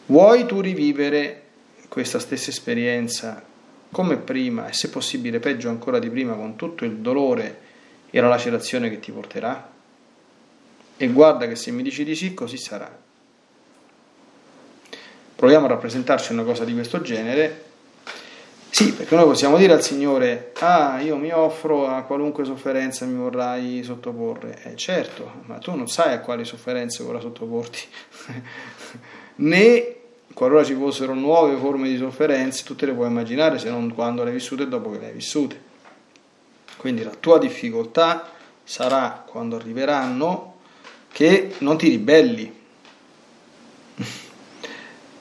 vuoi 0.06 0.46
tu 0.46 0.60
rivivere 0.60 1.42
questa 1.88 2.18
stessa 2.18 2.50
esperienza 2.50 3.42
come 3.90 4.16
prima 4.16 4.68
e 4.68 4.72
se 4.72 4.90
possibile 4.90 5.38
peggio 5.38 5.68
ancora 5.68 5.98
di 5.98 6.10
prima 6.10 6.34
con 6.34 6.56
tutto 6.56 6.84
il 6.84 6.96
dolore 6.96 7.60
e 8.10 8.20
la 8.20 8.28
lacerazione 8.28 8.90
che 8.90 9.00
ti 9.00 9.12
porterà? 9.12 9.70
E 10.96 11.08
guarda 11.08 11.46
che 11.46 11.56
se 11.56 11.70
mi 11.70 11.82
dici 11.82 12.04
di 12.04 12.14
sì, 12.14 12.34
così 12.34 12.56
sarà. 12.56 13.02
Proviamo 15.36 15.66
a 15.66 15.68
rappresentarci 15.68 16.32
una 16.32 16.44
cosa 16.44 16.64
di 16.64 16.72
questo 16.72 17.00
genere. 17.00 17.62
Sì, 18.70 18.92
perché 18.92 19.14
noi 19.14 19.24
possiamo 19.24 19.56
dire 19.56 19.72
al 19.72 19.82
Signore, 19.82 20.52
ah, 20.58 21.00
io 21.00 21.16
mi 21.16 21.30
offro 21.30 21.86
a 21.86 22.02
qualunque 22.02 22.44
sofferenza 22.44 23.04
mi 23.04 23.16
vorrai 23.16 23.82
sottoporre. 23.84 24.62
Eh, 24.64 24.76
certo, 24.76 25.42
ma 25.46 25.58
tu 25.58 25.74
non 25.74 25.88
sai 25.88 26.14
a 26.14 26.20
quali 26.20 26.44
sofferenze 26.44 27.04
vorrà 27.04 27.20
sottoporti. 27.20 27.80
né, 29.36 29.96
qualora 30.32 30.64
ci 30.64 30.74
fossero 30.74 31.14
nuove 31.14 31.56
forme 31.56 31.88
di 31.88 31.96
sofferenze, 31.96 32.64
tu 32.64 32.74
te 32.74 32.86
le 32.86 32.92
puoi 32.92 33.08
immaginare 33.08 33.58
se 33.58 33.70
non 33.70 33.92
quando 33.94 34.22
le 34.22 34.30
hai 34.30 34.36
vissute 34.36 34.64
e 34.64 34.68
dopo 34.68 34.90
che 34.90 34.98
le 34.98 35.06
hai 35.06 35.12
vissute. 35.12 35.72
Quindi 36.76 37.02
la 37.02 37.14
tua 37.18 37.38
difficoltà 37.38 38.30
sarà 38.62 39.24
quando 39.26 39.56
arriveranno 39.56 40.56
che 41.10 41.54
non 41.58 41.78
ti 41.78 41.88
ribelli, 41.88 42.62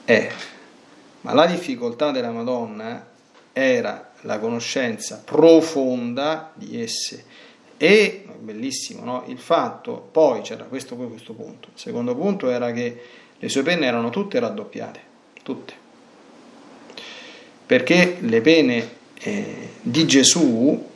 è, 0.04 0.32
ma 1.22 1.32
la 1.32 1.46
difficoltà 1.46 2.10
della 2.10 2.30
Madonna 2.30 3.06
era 3.52 4.12
la 4.22 4.38
conoscenza 4.38 5.22
profonda 5.24 6.50
di 6.54 6.80
esse 6.80 7.24
e, 7.76 8.24
bellissimo, 8.38 9.04
no? 9.04 9.24
il 9.26 9.38
fatto, 9.38 10.08
poi 10.10 10.42
c'era 10.42 10.64
questo, 10.64 10.96
questo 10.96 11.32
punto, 11.32 11.68
il 11.72 11.80
secondo 11.80 12.14
punto 12.14 12.50
era 12.50 12.72
che 12.72 13.00
le 13.38 13.48
sue 13.48 13.62
penne 13.62 13.86
erano 13.86 14.10
tutte 14.10 14.38
raddoppiate, 14.38 15.00
tutte, 15.42 15.74
perché 17.66 18.18
le 18.20 18.40
pene 18.40 18.88
eh, 19.14 19.70
di 19.80 20.06
Gesù 20.06 20.90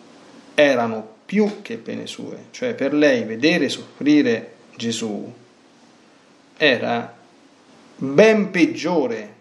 erano 0.55 1.17
più 1.25 1.61
che 1.62 1.77
pene 1.77 2.07
sue, 2.07 2.47
cioè 2.51 2.75
per 2.75 2.95
lei 2.95 3.25
vedere 3.25 3.69
soffrire 3.69 4.55
Gesù 4.77 5.33
era 6.57 7.17
ben 7.97 8.51
peggiore 8.51 9.35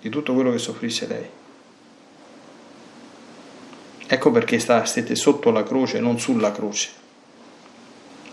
di 0.00 0.08
tutto 0.08 0.34
quello 0.34 0.50
che 0.50 0.58
soffrisse 0.58 1.06
lei. 1.06 1.35
Ecco 4.08 4.30
perché 4.30 4.58
stette 4.58 5.14
sotto 5.14 5.50
la 5.50 5.62
croce, 5.62 6.00
non 6.00 6.18
sulla 6.18 6.52
croce. 6.52 6.90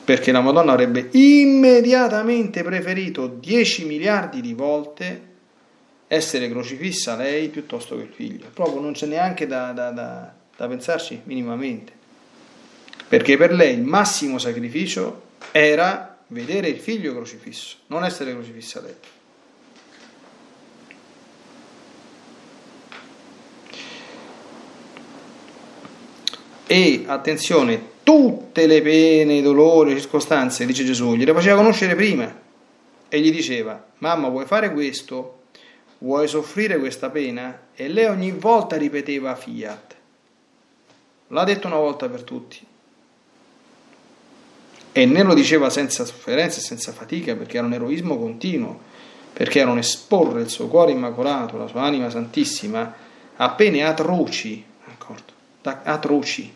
Perché 0.05 0.31
la 0.31 0.41
Madonna 0.41 0.73
avrebbe 0.73 1.09
immediatamente 1.13 2.61
preferito 2.63 3.27
10 3.27 3.85
miliardi 3.85 4.41
di 4.41 4.53
volte 4.53 5.31
essere 6.07 6.49
crocifissa 6.49 7.15
lei 7.15 7.47
piuttosto 7.49 7.95
che 7.95 8.03
il 8.03 8.11
figlio. 8.13 8.45
Proprio 8.53 8.81
non 8.81 8.93
c'è 8.93 9.07
neanche 9.07 9.47
da, 9.47 9.71
da, 9.71 9.89
da, 9.89 10.33
da 10.55 10.67
pensarci 10.67 11.21
minimamente. 11.23 11.91
Perché 13.07 13.37
per 13.37 13.53
lei 13.53 13.73
il 13.73 13.83
massimo 13.83 14.37
sacrificio 14.37 15.21
era 15.51 16.17
vedere 16.27 16.67
il 16.67 16.79
figlio 16.79 17.13
crocifisso, 17.13 17.77
non 17.87 18.03
essere 18.03 18.33
crocifissa 18.33 18.81
lei. 18.81 18.95
E 26.65 27.03
attenzione, 27.05 27.81
tutte 28.03 28.65
le 28.67 28.81
pene, 28.81 29.35
i 29.35 29.41
dolori, 29.41 29.93
le 29.93 29.99
circostanze, 29.99 30.65
dice 30.65 30.83
Gesù, 30.83 31.15
gliele 31.15 31.33
faceva 31.33 31.57
conoscere 31.57 31.95
prima 31.95 32.41
e 33.09 33.19
gli 33.19 33.31
diceva, 33.31 33.85
mamma 33.99 34.29
vuoi 34.29 34.45
fare 34.45 34.71
questo? 34.71 35.41
Vuoi 35.99 36.27
soffrire 36.27 36.79
questa 36.79 37.09
pena? 37.09 37.67
E 37.73 37.87
lei 37.87 38.05
ogni 38.05 38.31
volta 38.31 38.75
ripeteva 38.75 39.35
fiat. 39.35 39.95
L'ha 41.27 41.43
detto 41.43 41.67
una 41.67 41.77
volta 41.77 42.09
per 42.09 42.23
tutti, 42.23 42.65
e 44.95 45.07
né 45.07 45.23
lo 45.23 45.33
diceva 45.33 45.71
senza 45.71 46.05
sofferenza 46.05 46.59
e 46.59 46.61
senza 46.61 46.91
fatica 46.91 47.35
perché 47.35 47.57
era 47.57 47.65
un 47.65 47.73
eroismo 47.73 48.15
continuo, 48.17 48.79
perché 49.33 49.59
era 49.59 49.71
un 49.71 49.79
esporre 49.79 50.41
il 50.41 50.49
suo 50.49 50.67
cuore 50.67 50.91
immacolato, 50.91 51.57
la 51.57 51.67
sua 51.67 51.81
anima 51.81 52.11
santissima, 52.11 52.93
a 53.35 53.49
pene 53.49 53.83
atroci, 53.83 54.63
atroci. 55.63 56.51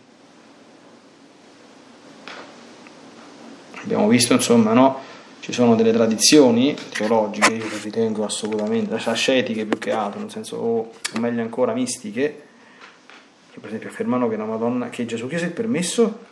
Abbiamo 3.81 4.07
visto, 4.07 4.33
insomma, 4.33 4.73
no? 4.73 4.99
Ci 5.39 5.53
sono 5.53 5.75
delle 5.75 5.93
tradizioni 5.93 6.75
teologiche, 6.91 7.53
io 7.53 7.69
le 7.69 7.79
ritengo 7.81 8.25
assolutamente 8.25 8.93
ascetiche 8.95 9.65
più 9.65 9.77
che 9.77 9.91
altro, 9.91 10.19
nel 10.19 10.29
senso, 10.29 10.57
o 10.57 10.91
meglio 11.19 11.41
ancora 11.41 11.73
mistiche, 11.73 12.43
che 13.51 13.59
per 13.59 13.69
esempio 13.69 13.87
affermano 13.87 14.27
che, 14.27 14.35
la 14.35 14.43
Madonna, 14.43 14.89
che 14.89 15.05
Gesù 15.05 15.27
chiese 15.27 15.45
il 15.45 15.51
permesso 15.51 16.25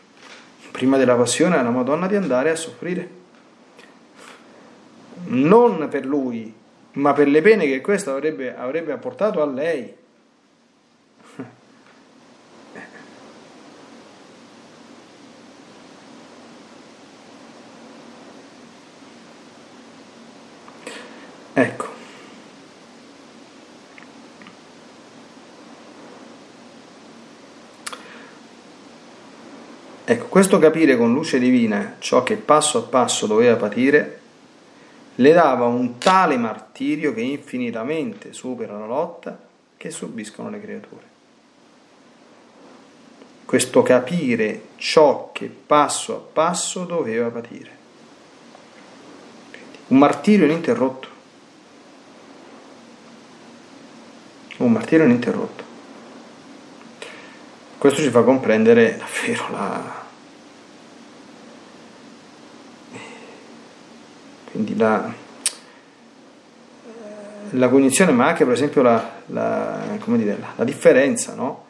prima 0.71 0.97
della 0.97 1.15
passione 1.15 1.57
alla 1.57 1.69
Madonna 1.69 2.07
di 2.07 2.15
andare 2.17 2.49
a 2.49 2.55
soffrire. 2.57 3.09
Non 5.27 5.88
per 5.89 6.05
lui, 6.05 6.53
ma 6.93 7.13
per 7.13 7.29
le 7.29 7.41
pene 7.41 7.65
che 7.65 7.79
questo 7.79 8.11
avrebbe, 8.11 8.53
avrebbe 8.53 8.91
apportato 8.91 9.41
a 9.41 9.45
lei. 9.45 9.95
Ecco. 21.57 21.88
Ecco, 30.07 30.27
questo 30.27 30.59
capire 30.59 30.97
con 30.97 31.11
luce 31.11 31.39
divina 31.39 31.95
ciò 31.97 32.21
che 32.21 32.35
passo 32.35 32.77
a 32.77 32.81
passo 32.83 33.25
doveva 33.25 33.55
patire, 33.55 34.19
le 35.15 35.33
dava 35.33 35.65
un 35.65 35.97
tale 35.97 36.37
martirio 36.37 37.11
che 37.11 37.21
infinitamente 37.21 38.31
supera 38.31 38.77
la 38.77 38.85
lotta 38.85 39.35
che 39.75 39.89
subiscono 39.89 40.51
le 40.51 40.61
creature. 40.61 41.13
Questo 43.45 43.81
capire 43.81 44.61
ciò 44.75 45.31
che 45.31 45.47
passo 45.47 46.15
a 46.15 46.19
passo 46.19 46.83
doveva 46.83 47.29
patire. 47.29 47.71
Un 49.87 49.97
martirio 49.97 50.45
ininterrotto. 50.45 51.07
Un 54.57 54.71
martirio 54.71 55.05
ininterrotto. 55.05 55.64
Questo 57.77 58.01
ci 58.01 58.09
fa 58.09 58.23
comprendere 58.23 58.97
davvero 58.97 59.51
la... 59.51 60.03
Quindi 64.51 64.77
la, 64.77 65.13
eh, 66.88 67.57
la 67.57 67.69
cognizione, 67.69 68.11
ma 68.11 68.27
anche 68.27 68.45
per 68.45 68.53
esempio 68.53 68.81
la, 68.81 69.21
la, 69.27 69.97
dire, 70.05 70.38
la 70.55 70.63
differenza, 70.63 71.35
no? 71.35 71.65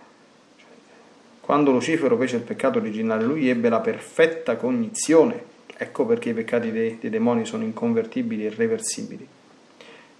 Quando 1.42 1.72
Lucifero 1.72 2.18
fece 2.18 2.38
il 2.38 2.42
peccato 2.44 2.80
originale, 2.80 3.24
lui 3.24 3.50
ebbe 3.50 3.70
la 3.70 3.80
perfetta 3.80 4.56
cognizione. 4.56 5.44
Ecco 5.78 6.06
perché 6.06 6.30
i 6.30 6.34
peccati 6.34 6.72
dei, 6.72 6.98
dei, 7.00 7.10
demoni 7.10 7.46
sono 7.46 7.64
inconvertibili 7.64 8.44
e 8.44 8.48
irreversibili. 8.48 9.28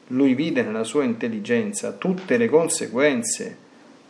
Lui 0.08 0.36
vide 0.36 0.62
nella 0.62 0.84
sua 0.84 1.04
intelligenza 1.04 1.94
tutte 1.94 2.38
le 2.38 2.48
conseguenze 2.48 3.58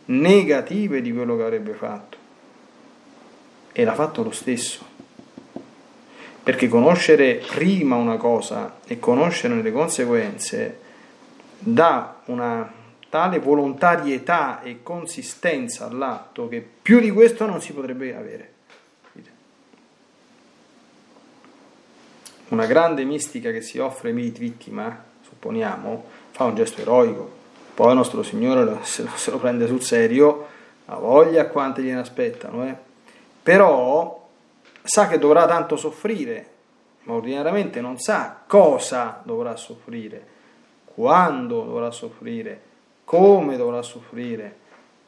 negative 0.06 1.00
di 1.00 1.12
quello 1.12 1.36
che 1.36 1.42
avrebbe 1.42 1.72
fatto 1.72 2.16
e 3.72 3.84
l'ha 3.84 3.94
fatto 3.94 4.22
lo 4.22 4.30
stesso. 4.30 4.84
Perché 6.42 6.68
conoscere 6.68 7.42
prima 7.46 7.96
una 7.96 8.16
cosa 8.16 8.78
e 8.86 8.98
conoscere 8.98 9.60
le 9.60 9.72
conseguenze 9.72 10.80
dà 11.58 12.20
una 12.26 12.72
tale 13.08 13.38
volontarietà 13.38 14.62
e 14.62 14.82
consistenza 14.82 15.86
all'atto 15.86 16.48
che 16.48 16.66
più 16.82 17.00
di 17.00 17.10
questo 17.10 17.46
non 17.46 17.60
si 17.60 17.72
potrebbe 17.72 18.14
avere. 18.14 18.54
Una 22.48 22.66
grande 22.66 23.02
mistica 23.04 23.50
che 23.50 23.60
si 23.60 23.78
offre 23.78 24.12
vittima, 24.12 25.04
supponiamo, 25.22 26.04
fa 26.30 26.44
un 26.44 26.54
gesto 26.54 26.80
eroico, 26.80 27.35
poi 27.76 27.90
il 27.90 27.96
nostro 27.96 28.22
Signore 28.22 28.78
se 28.84 29.02
lo, 29.02 29.10
se 29.16 29.30
lo 29.30 29.36
prende 29.36 29.66
sul 29.66 29.82
serio, 29.82 30.46
ha 30.86 30.96
voglia 30.96 31.42
a 31.42 31.46
quanti 31.48 31.82
gliene 31.82 32.00
aspettano, 32.00 32.66
eh? 32.66 32.74
però 33.42 34.26
sa 34.82 35.06
che 35.08 35.18
dovrà 35.18 35.44
tanto 35.44 35.76
soffrire, 35.76 36.50
ma 37.02 37.12
ordinariamente 37.12 37.82
non 37.82 37.98
sa 37.98 38.40
cosa 38.46 39.20
dovrà 39.24 39.56
soffrire, 39.56 40.26
quando 40.86 41.64
dovrà 41.64 41.90
soffrire, 41.90 42.62
come 43.04 43.58
dovrà 43.58 43.82
soffrire, 43.82 44.56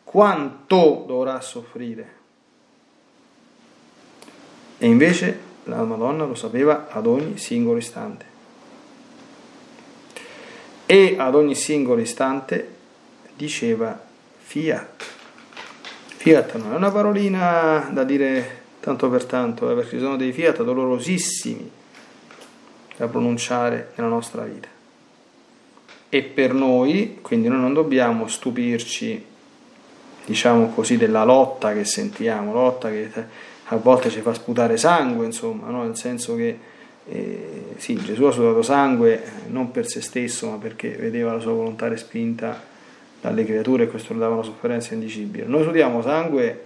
quanto 0.05 1.05
dovrà 1.07 1.41
soffrire. 1.41 2.17
E 4.77 4.87
invece 4.87 5.41
la 5.65 5.83
Madonna 5.85 6.27
lo 6.27 6.35
sapeva 6.35 6.89
ad 6.91 7.07
ogni 7.07 7.39
singolo 7.39 7.79
istante. 7.79 8.28
E 10.91 11.17
ad 11.19 11.35
ogni 11.35 11.55
singolo 11.55 12.01
istante 12.01 12.77
diceva 13.37 14.01
fiat. 14.39 15.05
Fiat 16.07 16.55
non 16.57 16.73
è 16.73 16.77
una 16.77 16.91
parolina 16.91 17.91
da 17.93 18.05
dire 18.05 18.63
tanto 18.81 19.11
per 19.11 19.27
tanto, 19.27 19.71
eh, 19.71 19.75
perché 19.75 19.97
ci 19.97 19.99
sono 19.99 20.17
dei 20.17 20.33
fiat 20.33 20.63
dolorosissimi 20.63 21.71
da 22.97 23.07
pronunciare 23.07 23.93
nella 23.97 24.09
nostra 24.09 24.45
vita 24.45 24.77
e 26.11 26.23
per 26.23 26.55
noi, 26.55 27.19
quindi 27.21 27.49
noi 27.49 27.61
non 27.61 27.75
dobbiamo 27.75 28.29
stupirci, 28.29 29.25
diciamo 30.25 30.71
così, 30.71 30.97
della 30.97 31.25
lotta 31.25 31.75
che 31.75 31.85
sentiamo, 31.85 32.53
lotta 32.53 32.89
che 32.89 33.11
a 33.65 33.77
volte 33.77 34.09
ci 34.09 34.21
fa 34.21 34.33
sputare 34.33 34.79
sangue, 34.79 35.27
insomma, 35.27 35.69
no? 35.69 35.83
nel 35.83 35.97
senso 35.97 36.35
che 36.35 36.59
eh, 37.11 37.75
sì, 37.77 37.95
Gesù 37.97 38.25
ha 38.25 38.33
sudato 38.33 38.63
sangue 38.63 39.23
non 39.49 39.71
per 39.71 39.87
se 39.87 40.01
stesso, 40.01 40.51
ma 40.51 40.57
perché 40.57 40.91
vedeva 40.91 41.33
la 41.33 41.41
sua 41.41 41.53
volontà 41.53 41.89
respinta 41.89 42.61
dalle 43.21 43.45
creature 43.45 43.85
e 43.85 43.89
questo 43.89 44.13
le 44.13 44.19
dava 44.19 44.35
una 44.35 44.43
sofferenza 44.43 44.95
indicibile. 44.95 45.47
Noi 45.47 45.65
sudiamo 45.65 46.03
sangue 46.03 46.65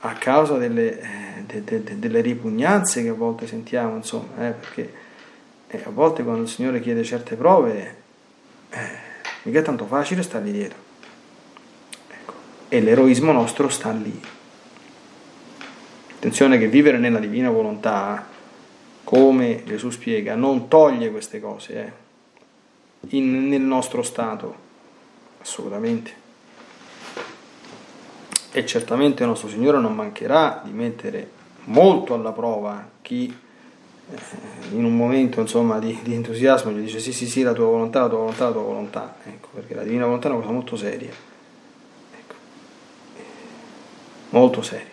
a 0.00 0.12
causa 0.14 0.56
delle, 0.56 0.98
de, 1.46 1.62
de, 1.64 1.82
de, 1.82 1.98
delle 1.98 2.20
ripugnanze 2.20 3.02
che 3.02 3.10
a 3.10 3.14
volte 3.14 3.46
sentiamo, 3.46 3.96
insomma, 3.96 4.48
eh, 4.48 4.50
perché 4.52 4.92
eh, 5.68 5.82
a 5.84 5.90
volte 5.90 6.22
quando 6.24 6.42
il 6.42 6.48
Signore 6.48 6.80
chiede 6.80 7.04
certe 7.04 7.36
prove 7.36 7.96
eh, 8.70 8.78
mica 9.44 9.60
è 9.60 9.62
tanto 9.62 9.86
facile 9.86 10.22
stargli 10.22 10.50
dietro. 10.50 10.78
Ecco. 12.08 12.32
E 12.68 12.80
l'eroismo 12.80 13.32
nostro 13.32 13.68
sta 13.68 13.90
lì. 13.92 14.20
Attenzione 16.16 16.58
che 16.58 16.68
vivere 16.68 16.98
nella 16.98 17.18
divina 17.18 17.50
volontà, 17.50 18.26
come 19.12 19.62
Gesù 19.66 19.90
spiega, 19.90 20.34
non 20.36 20.68
toglie 20.68 21.10
queste 21.10 21.38
cose 21.38 21.74
eh, 21.74 23.16
in, 23.16 23.46
nel 23.46 23.60
nostro 23.60 24.02
stato, 24.02 24.54
assolutamente. 25.42 26.14
E 28.52 28.64
certamente 28.64 29.22
il 29.22 29.28
nostro 29.28 29.50
Signore 29.50 29.78
non 29.80 29.94
mancherà 29.94 30.62
di 30.64 30.70
mettere 30.70 31.28
molto 31.64 32.14
alla 32.14 32.32
prova 32.32 32.88
chi 33.02 33.26
eh, 34.10 34.18
in 34.70 34.82
un 34.82 34.96
momento 34.96 35.40
insomma, 35.40 35.78
di, 35.78 35.98
di, 36.02 36.14
entusiasmo 36.14 36.70
gli 36.70 36.80
dice 36.80 36.98
sì 36.98 37.12
sì 37.12 37.26
sì 37.26 37.42
la 37.42 37.52
tua 37.52 37.66
volontà, 37.66 38.00
la 38.00 38.08
tua 38.08 38.16
volontà, 38.16 38.44
la 38.46 38.52
tua 38.52 38.62
volontà, 38.62 39.16
ecco, 39.24 39.48
perché 39.52 39.74
la 39.74 39.82
divina 39.82 40.06
volontà 40.06 40.28
è 40.28 40.30
una 40.30 40.40
cosa 40.40 40.52
molto 40.54 40.76
seria, 40.76 41.12
ecco. 42.16 42.34
molto 44.30 44.62
seria. 44.62 44.91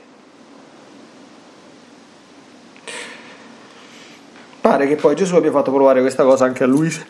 Pare 4.62 4.88
che 4.88 4.96
poi 4.96 5.16
Gesù 5.16 5.36
abbia 5.36 5.52
fatto 5.52 5.72
provare 5.72 6.02
questa 6.02 6.24
cosa 6.24 6.46
anche 6.46 6.64
a 6.64 6.68
Luisa. 6.68 7.06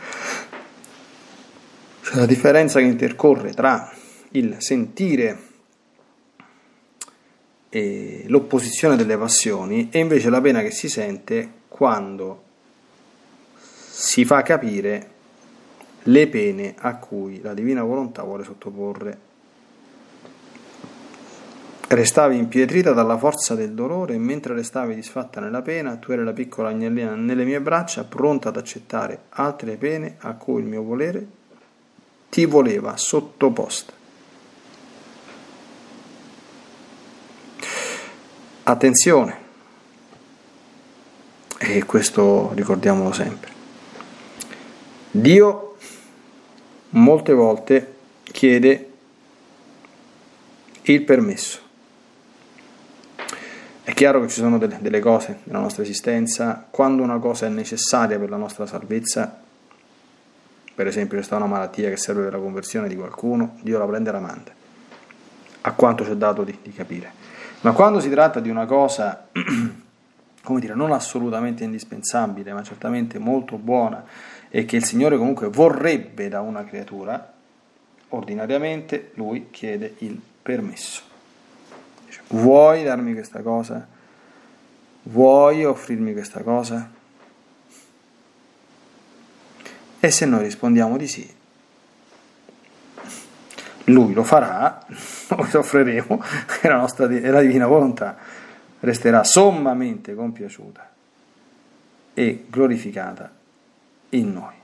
C'è 2.01 2.15
la 2.15 2.25
differenza 2.25 2.79
che 2.79 2.85
intercorre 2.85 3.53
tra 3.53 3.91
il 4.31 4.55
sentire 4.59 5.47
e 7.69 8.25
l'opposizione 8.27 8.95
delle 8.95 9.17
passioni 9.17 9.89
e 9.91 9.99
invece 9.99 10.29
la 10.29 10.41
pena 10.41 10.61
che 10.61 10.71
si 10.71 10.89
sente 10.89 11.51
quando 11.67 12.43
si 13.55 14.25
fa 14.25 14.41
capire 14.41 15.09
le 16.03 16.27
pene 16.27 16.75
a 16.77 16.97
cui 16.97 17.41
la 17.41 17.53
divina 17.53 17.83
volontà 17.83 18.23
vuole 18.23 18.43
sottoporre. 18.43 19.28
Restavi 21.91 22.37
impietrita 22.37 22.93
dalla 22.93 23.17
forza 23.17 23.55
del 23.55 23.71
dolore 23.71 24.13
e 24.13 24.19
mentre 24.19 24.53
restavi 24.53 24.93
disfatta 24.93 25.39
nella 25.39 25.63
pena, 25.63 25.95
tu 25.95 26.11
eri 26.11 26.23
la 26.23 26.33
piccola 26.33 26.69
agnellina 26.69 27.15
nelle 27.15 27.43
mie 27.43 27.59
braccia, 27.61 28.03
pronta 28.03 28.49
ad 28.49 28.57
accettare 28.57 29.21
altre 29.29 29.75
pene 29.75 30.17
a 30.19 30.35
cui 30.35 30.61
il 30.61 30.67
mio 30.67 30.83
volere 30.83 31.25
ti 32.29 32.45
voleva 32.45 32.95
sottoposta. 32.95 33.91
Attenzione, 38.61 39.37
e 41.57 41.83
questo 41.85 42.51
ricordiamolo 42.53 43.11
sempre. 43.11 43.49
Dio 45.09 45.75
molte 46.89 47.33
volte 47.33 47.95
chiede 48.25 48.89
il 50.83 51.03
permesso. 51.03 51.68
È 53.89 53.93
chiaro 53.95 54.21
che 54.21 54.27
ci 54.27 54.39
sono 54.39 54.59
delle, 54.59 54.77
delle, 54.81 54.99
cose 54.99 55.39
nella 55.45 55.61
nostra 55.61 55.81
esistenza, 55.81 56.63
quando 56.69 57.01
una 57.01 57.17
cosa 57.17 57.47
è 57.47 57.49
necessaria 57.49 58.19
per 58.19 58.29
la 58.29 58.37
nostra 58.37 58.67
salvezza, 58.67 59.41
per 60.75 60.85
esempio 60.85 61.17
c'è 61.17 61.23
stata 61.23 61.43
una 61.43 61.51
malattia 61.51 61.89
che 61.89 61.97
serve 61.97 62.25
per 62.25 62.33
la 62.33 62.37
conversione 62.37 62.87
di 62.87 62.95
qualcuno, 62.95 63.57
Dio 63.61 63.79
la 63.79 63.87
prende 63.87 64.09
e 64.09 64.11
la 64.11 64.19
manda, 64.19 64.51
a 65.61 65.71
quanto 65.71 66.03
ci 66.03 66.11
è 66.11 66.15
dato 66.15 66.43
di, 66.43 66.55
di 66.61 66.71
capire. 66.71 67.11
Ma 67.61 67.71
quando 67.71 67.99
si 67.99 68.11
tratta 68.11 68.39
di 68.39 68.51
una 68.51 68.67
cosa 68.67 69.27
come 70.43 70.59
dire, 70.59 70.75
non 70.75 70.91
assolutamente 70.91 71.63
indispensabile, 71.63 72.53
ma 72.53 72.61
certamente 72.61 73.17
molto 73.17 73.57
buona 73.57 74.05
e 74.49 74.65
che 74.65 74.75
il 74.75 74.85
Signore 74.85 75.17
comunque 75.17 75.47
vorrebbe 75.47 76.29
da 76.29 76.41
una 76.41 76.63
creatura, 76.63 77.33
ordinariamente 78.09 79.13
lui 79.15 79.47
chiede 79.49 79.95
il 79.97 80.21
permesso. 80.43 81.08
Vuoi 82.29 82.83
darmi 82.83 83.13
questa 83.13 83.41
cosa? 83.41 83.87
Vuoi 85.03 85.65
offrirmi 85.65 86.13
questa 86.13 86.41
cosa? 86.41 86.91
E 89.99 90.11
se 90.11 90.25
noi 90.25 90.43
rispondiamo 90.43 90.97
di 90.97 91.07
sì, 91.07 91.35
lui 93.85 94.13
lo 94.13 94.23
farà, 94.23 94.85
noi 95.35 95.53
offriremo, 95.53 96.23
è 96.61 96.67
la 96.67 96.77
nostra 96.77 97.07
è 97.07 97.29
la 97.29 97.41
divina 97.41 97.67
volontà 97.67 98.17
resterà 98.79 99.23
sommamente 99.23 100.15
compiaciuta 100.15 100.89
e 102.13 102.45
glorificata 102.49 103.31
in 104.09 104.31
noi. 104.31 104.57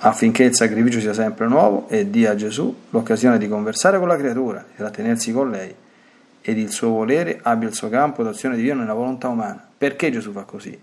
Affinché 0.00 0.44
il 0.44 0.54
sacrificio 0.54 1.00
sia 1.00 1.12
sempre 1.12 1.46
nuovo 1.46 1.88
e 1.88 2.08
dia 2.08 2.30
a 2.30 2.34
Gesù 2.34 2.74
l'occasione 2.90 3.38
di 3.38 3.48
conversare 3.48 3.98
con 3.98 4.06
la 4.06 4.16
creatura, 4.16 4.64
di 4.68 4.76
trattenersi 4.76 5.32
con 5.32 5.50
lei 5.50 5.74
ed 6.40 6.56
il 6.56 6.70
suo 6.70 6.90
volere 6.90 7.40
abbia 7.42 7.68
il 7.68 7.74
suo 7.74 7.88
campo 7.88 8.22
d'azione 8.22 8.56
divina 8.56 8.74
nella 8.74 8.94
volontà 8.94 9.28
umana. 9.28 9.66
Perché 9.76 10.10
Gesù 10.10 10.32
fa 10.32 10.42
così? 10.42 10.78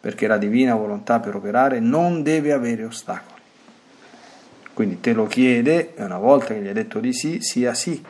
Perché 0.00 0.26
la 0.26 0.38
divina 0.38 0.74
volontà 0.74 1.18
per 1.18 1.34
operare 1.34 1.80
non 1.80 2.22
deve 2.22 2.52
avere 2.52 2.84
ostacoli. 2.84 3.40
Quindi 4.72 5.00
te 5.00 5.12
lo 5.12 5.26
chiede 5.26 5.96
e 5.96 6.04
una 6.04 6.18
volta 6.18 6.54
che 6.54 6.60
gli 6.60 6.68
hai 6.68 6.72
detto 6.72 7.00
di 7.00 7.12
sì, 7.12 7.40
sia 7.40 7.74
sì 7.74 8.00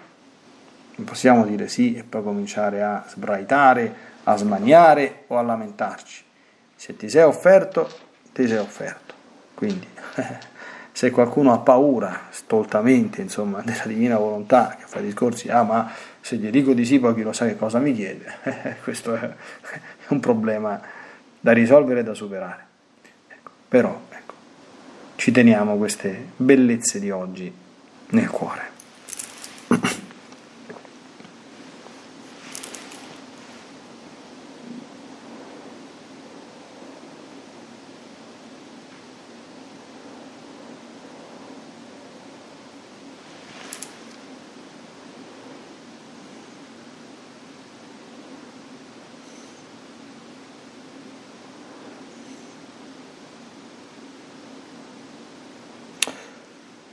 non 0.99 1.07
possiamo 1.07 1.45
dire 1.45 1.69
sì 1.69 1.95
e 1.95 2.03
poi 2.03 2.23
cominciare 2.23 2.83
a 2.83 3.05
sbraitare, 3.09 3.95
a 4.25 4.37
smaniare 4.37 5.23
o 5.29 5.39
a 5.39 5.43
lamentarci. 5.43 6.25
Se 6.75 6.97
ti 6.97 7.09
sei 7.09 7.23
offerto, 7.23 7.89
ti 8.33 8.47
sei 8.47 8.59
offerto. 8.59 9.08
Quindi, 9.59 9.89
se 10.93 11.11
qualcuno 11.11 11.53
ha 11.53 11.59
paura 11.59 12.27
stoltamente, 12.31 13.21
insomma, 13.21 13.61
della 13.61 13.87
divina 13.87 14.17
volontà, 14.17 14.77
che 14.79 14.85
fa 14.87 15.01
discorsi, 15.01 15.49
ah 15.49 15.65
ma 15.65 15.91
se 16.21 16.37
gli 16.37 16.49
dico 16.49 16.75
di 16.75 16.85
sì 16.85 17.01
poi 17.01 17.13
chi 17.17 17.23
lo 17.23 17.33
sa 17.33 17.45
che 17.45 17.57
cosa 17.57 17.81
mi 17.81 17.93
chiede, 17.93 18.33
questo 18.85 19.17
è 19.17 19.29
un 20.11 20.21
problema 20.21 20.81
da 21.41 21.51
risolvere 21.51 22.01
e 22.01 22.03
da 22.05 22.15
superare. 22.15 22.67
Ecco, 23.27 23.51
però, 23.67 24.01
ecco, 24.11 24.35
ci 25.17 25.33
teniamo 25.33 25.77
queste 25.77 26.27
bellezze 26.37 27.01
di 27.01 27.11
oggi 27.11 27.53
nel 28.11 28.31
cuore. 28.31 28.78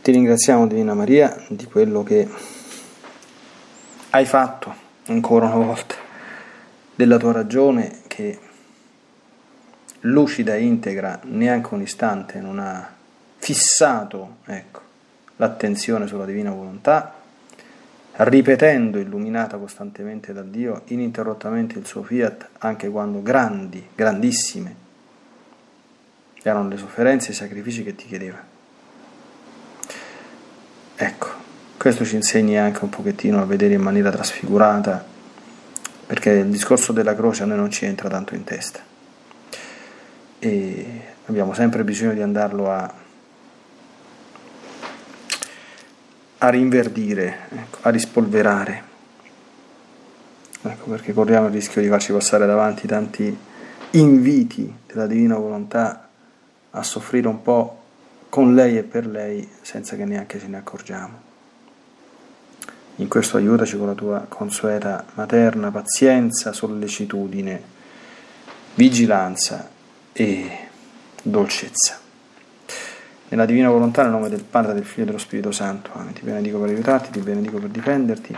Ti 0.06 0.12
ringraziamo 0.12 0.68
Divina 0.68 0.94
Maria 0.94 1.36
di 1.48 1.66
quello 1.66 2.04
che 2.04 2.30
hai 4.12 4.26
fatto 4.28 4.72
ancora 5.08 5.48
una 5.48 5.66
volta, 5.66 5.96
della 6.94 7.18
tua 7.18 7.32
ragione 7.32 8.02
che 8.06 8.38
lucida 10.02 10.54
e 10.54 10.62
integra 10.62 11.22
neanche 11.24 11.74
un 11.74 11.82
istante 11.82 12.40
non 12.40 12.60
ha 12.60 12.88
fissato 13.38 14.36
ecco, 14.46 14.82
l'attenzione 15.38 16.06
sulla 16.06 16.26
divina 16.26 16.52
volontà, 16.52 17.16
ripetendo, 18.12 19.00
illuminata 19.00 19.58
costantemente 19.58 20.34
da 20.34 20.44
Dio, 20.44 20.84
ininterrottamente 20.86 21.80
il 21.80 21.88
suo 21.88 22.04
fiat, 22.04 22.50
anche 22.60 22.90
quando 22.90 23.24
grandi, 23.24 23.84
grandissime 23.96 24.76
erano 26.44 26.70
le 26.70 26.78
sofferenze 26.78 27.30
e 27.30 27.32
i 27.32 27.36
sacrifici 27.36 27.84
che 27.84 27.96
ti 27.96 28.06
chiedeva. 28.06 28.54
Ecco, 30.98 31.28
questo 31.78 32.06
ci 32.06 32.16
insegna 32.16 32.64
anche 32.64 32.84
un 32.84 32.90
pochettino 32.90 33.42
a 33.42 33.46
vedere 33.46 33.74
in 33.74 33.82
maniera 33.82 34.10
trasfigurata, 34.12 35.04
perché 36.08 36.30
il 36.32 36.48
discorso 36.48 36.94
della 36.94 37.14
croce 37.14 37.44
a 37.44 37.46
noi 37.46 37.58
non 37.58 37.70
ci 37.70 37.86
entra 37.86 38.08
tanto 38.08 38.34
in 38.34 38.46
testa. 38.46 38.80
E 40.40 41.02
abbiamo 41.26 41.54
sempre 41.54 41.84
bisogno 41.84 42.14
di 42.14 42.22
andarlo 42.22 42.72
a, 42.72 42.94
a 46.38 46.50
rinverdire, 46.50 47.40
ecco, 47.50 47.78
a 47.82 47.90
rispolverare. 47.90 48.84
Ecco 50.62 50.90
perché 50.90 51.12
corriamo 51.12 51.48
il 51.48 51.54
rischio 51.54 51.82
di 51.82 51.90
farci 51.90 52.14
passare 52.14 52.46
davanti 52.46 52.88
tanti 52.88 53.38
inviti 53.92 54.74
della 54.88 55.08
divina 55.08 55.36
volontà 55.36 56.08
a 56.72 56.84
soffrire 56.84 57.28
un 57.28 57.42
po' 57.42 57.84
con 58.36 58.54
lei 58.54 58.78
e 58.78 58.84
per 58.84 59.08
lei 59.08 59.48
senza 59.62 59.96
che 59.96 60.04
neanche 60.04 60.40
ce 60.40 60.48
ne 60.48 60.58
accorgiamo. 60.58 61.22
In 62.98 63.08
questo 63.08 63.38
aiutaci 63.38 63.78
con 63.78 63.88
la 63.88 63.94
tua 63.94 64.26
consueta 64.28 65.06
materna 65.14 65.72
pazienza, 65.72 66.52
sollecitudine, 66.52 67.62
vigilanza 68.74 69.70
e 70.12 70.68
dolcezza. 71.24 71.98
Nella 73.30 73.46
divina 73.46 73.70
volontà, 73.70 74.02
nel 74.02 74.12
nome 74.12 74.28
del 74.28 74.44
Padre, 74.44 74.74
del 74.74 74.84
Figlio 74.84 75.04
e 75.04 75.06
dello 75.06 75.18
Spirito 75.18 75.54
Santo. 75.54 75.92
Amen. 75.94 76.12
Ti 76.12 76.24
benedico 76.24 76.60
per 76.60 76.68
aiutarti, 76.68 77.12
ti 77.12 77.20
benedico 77.22 77.58
per 77.58 77.70
difenderti, 77.70 78.38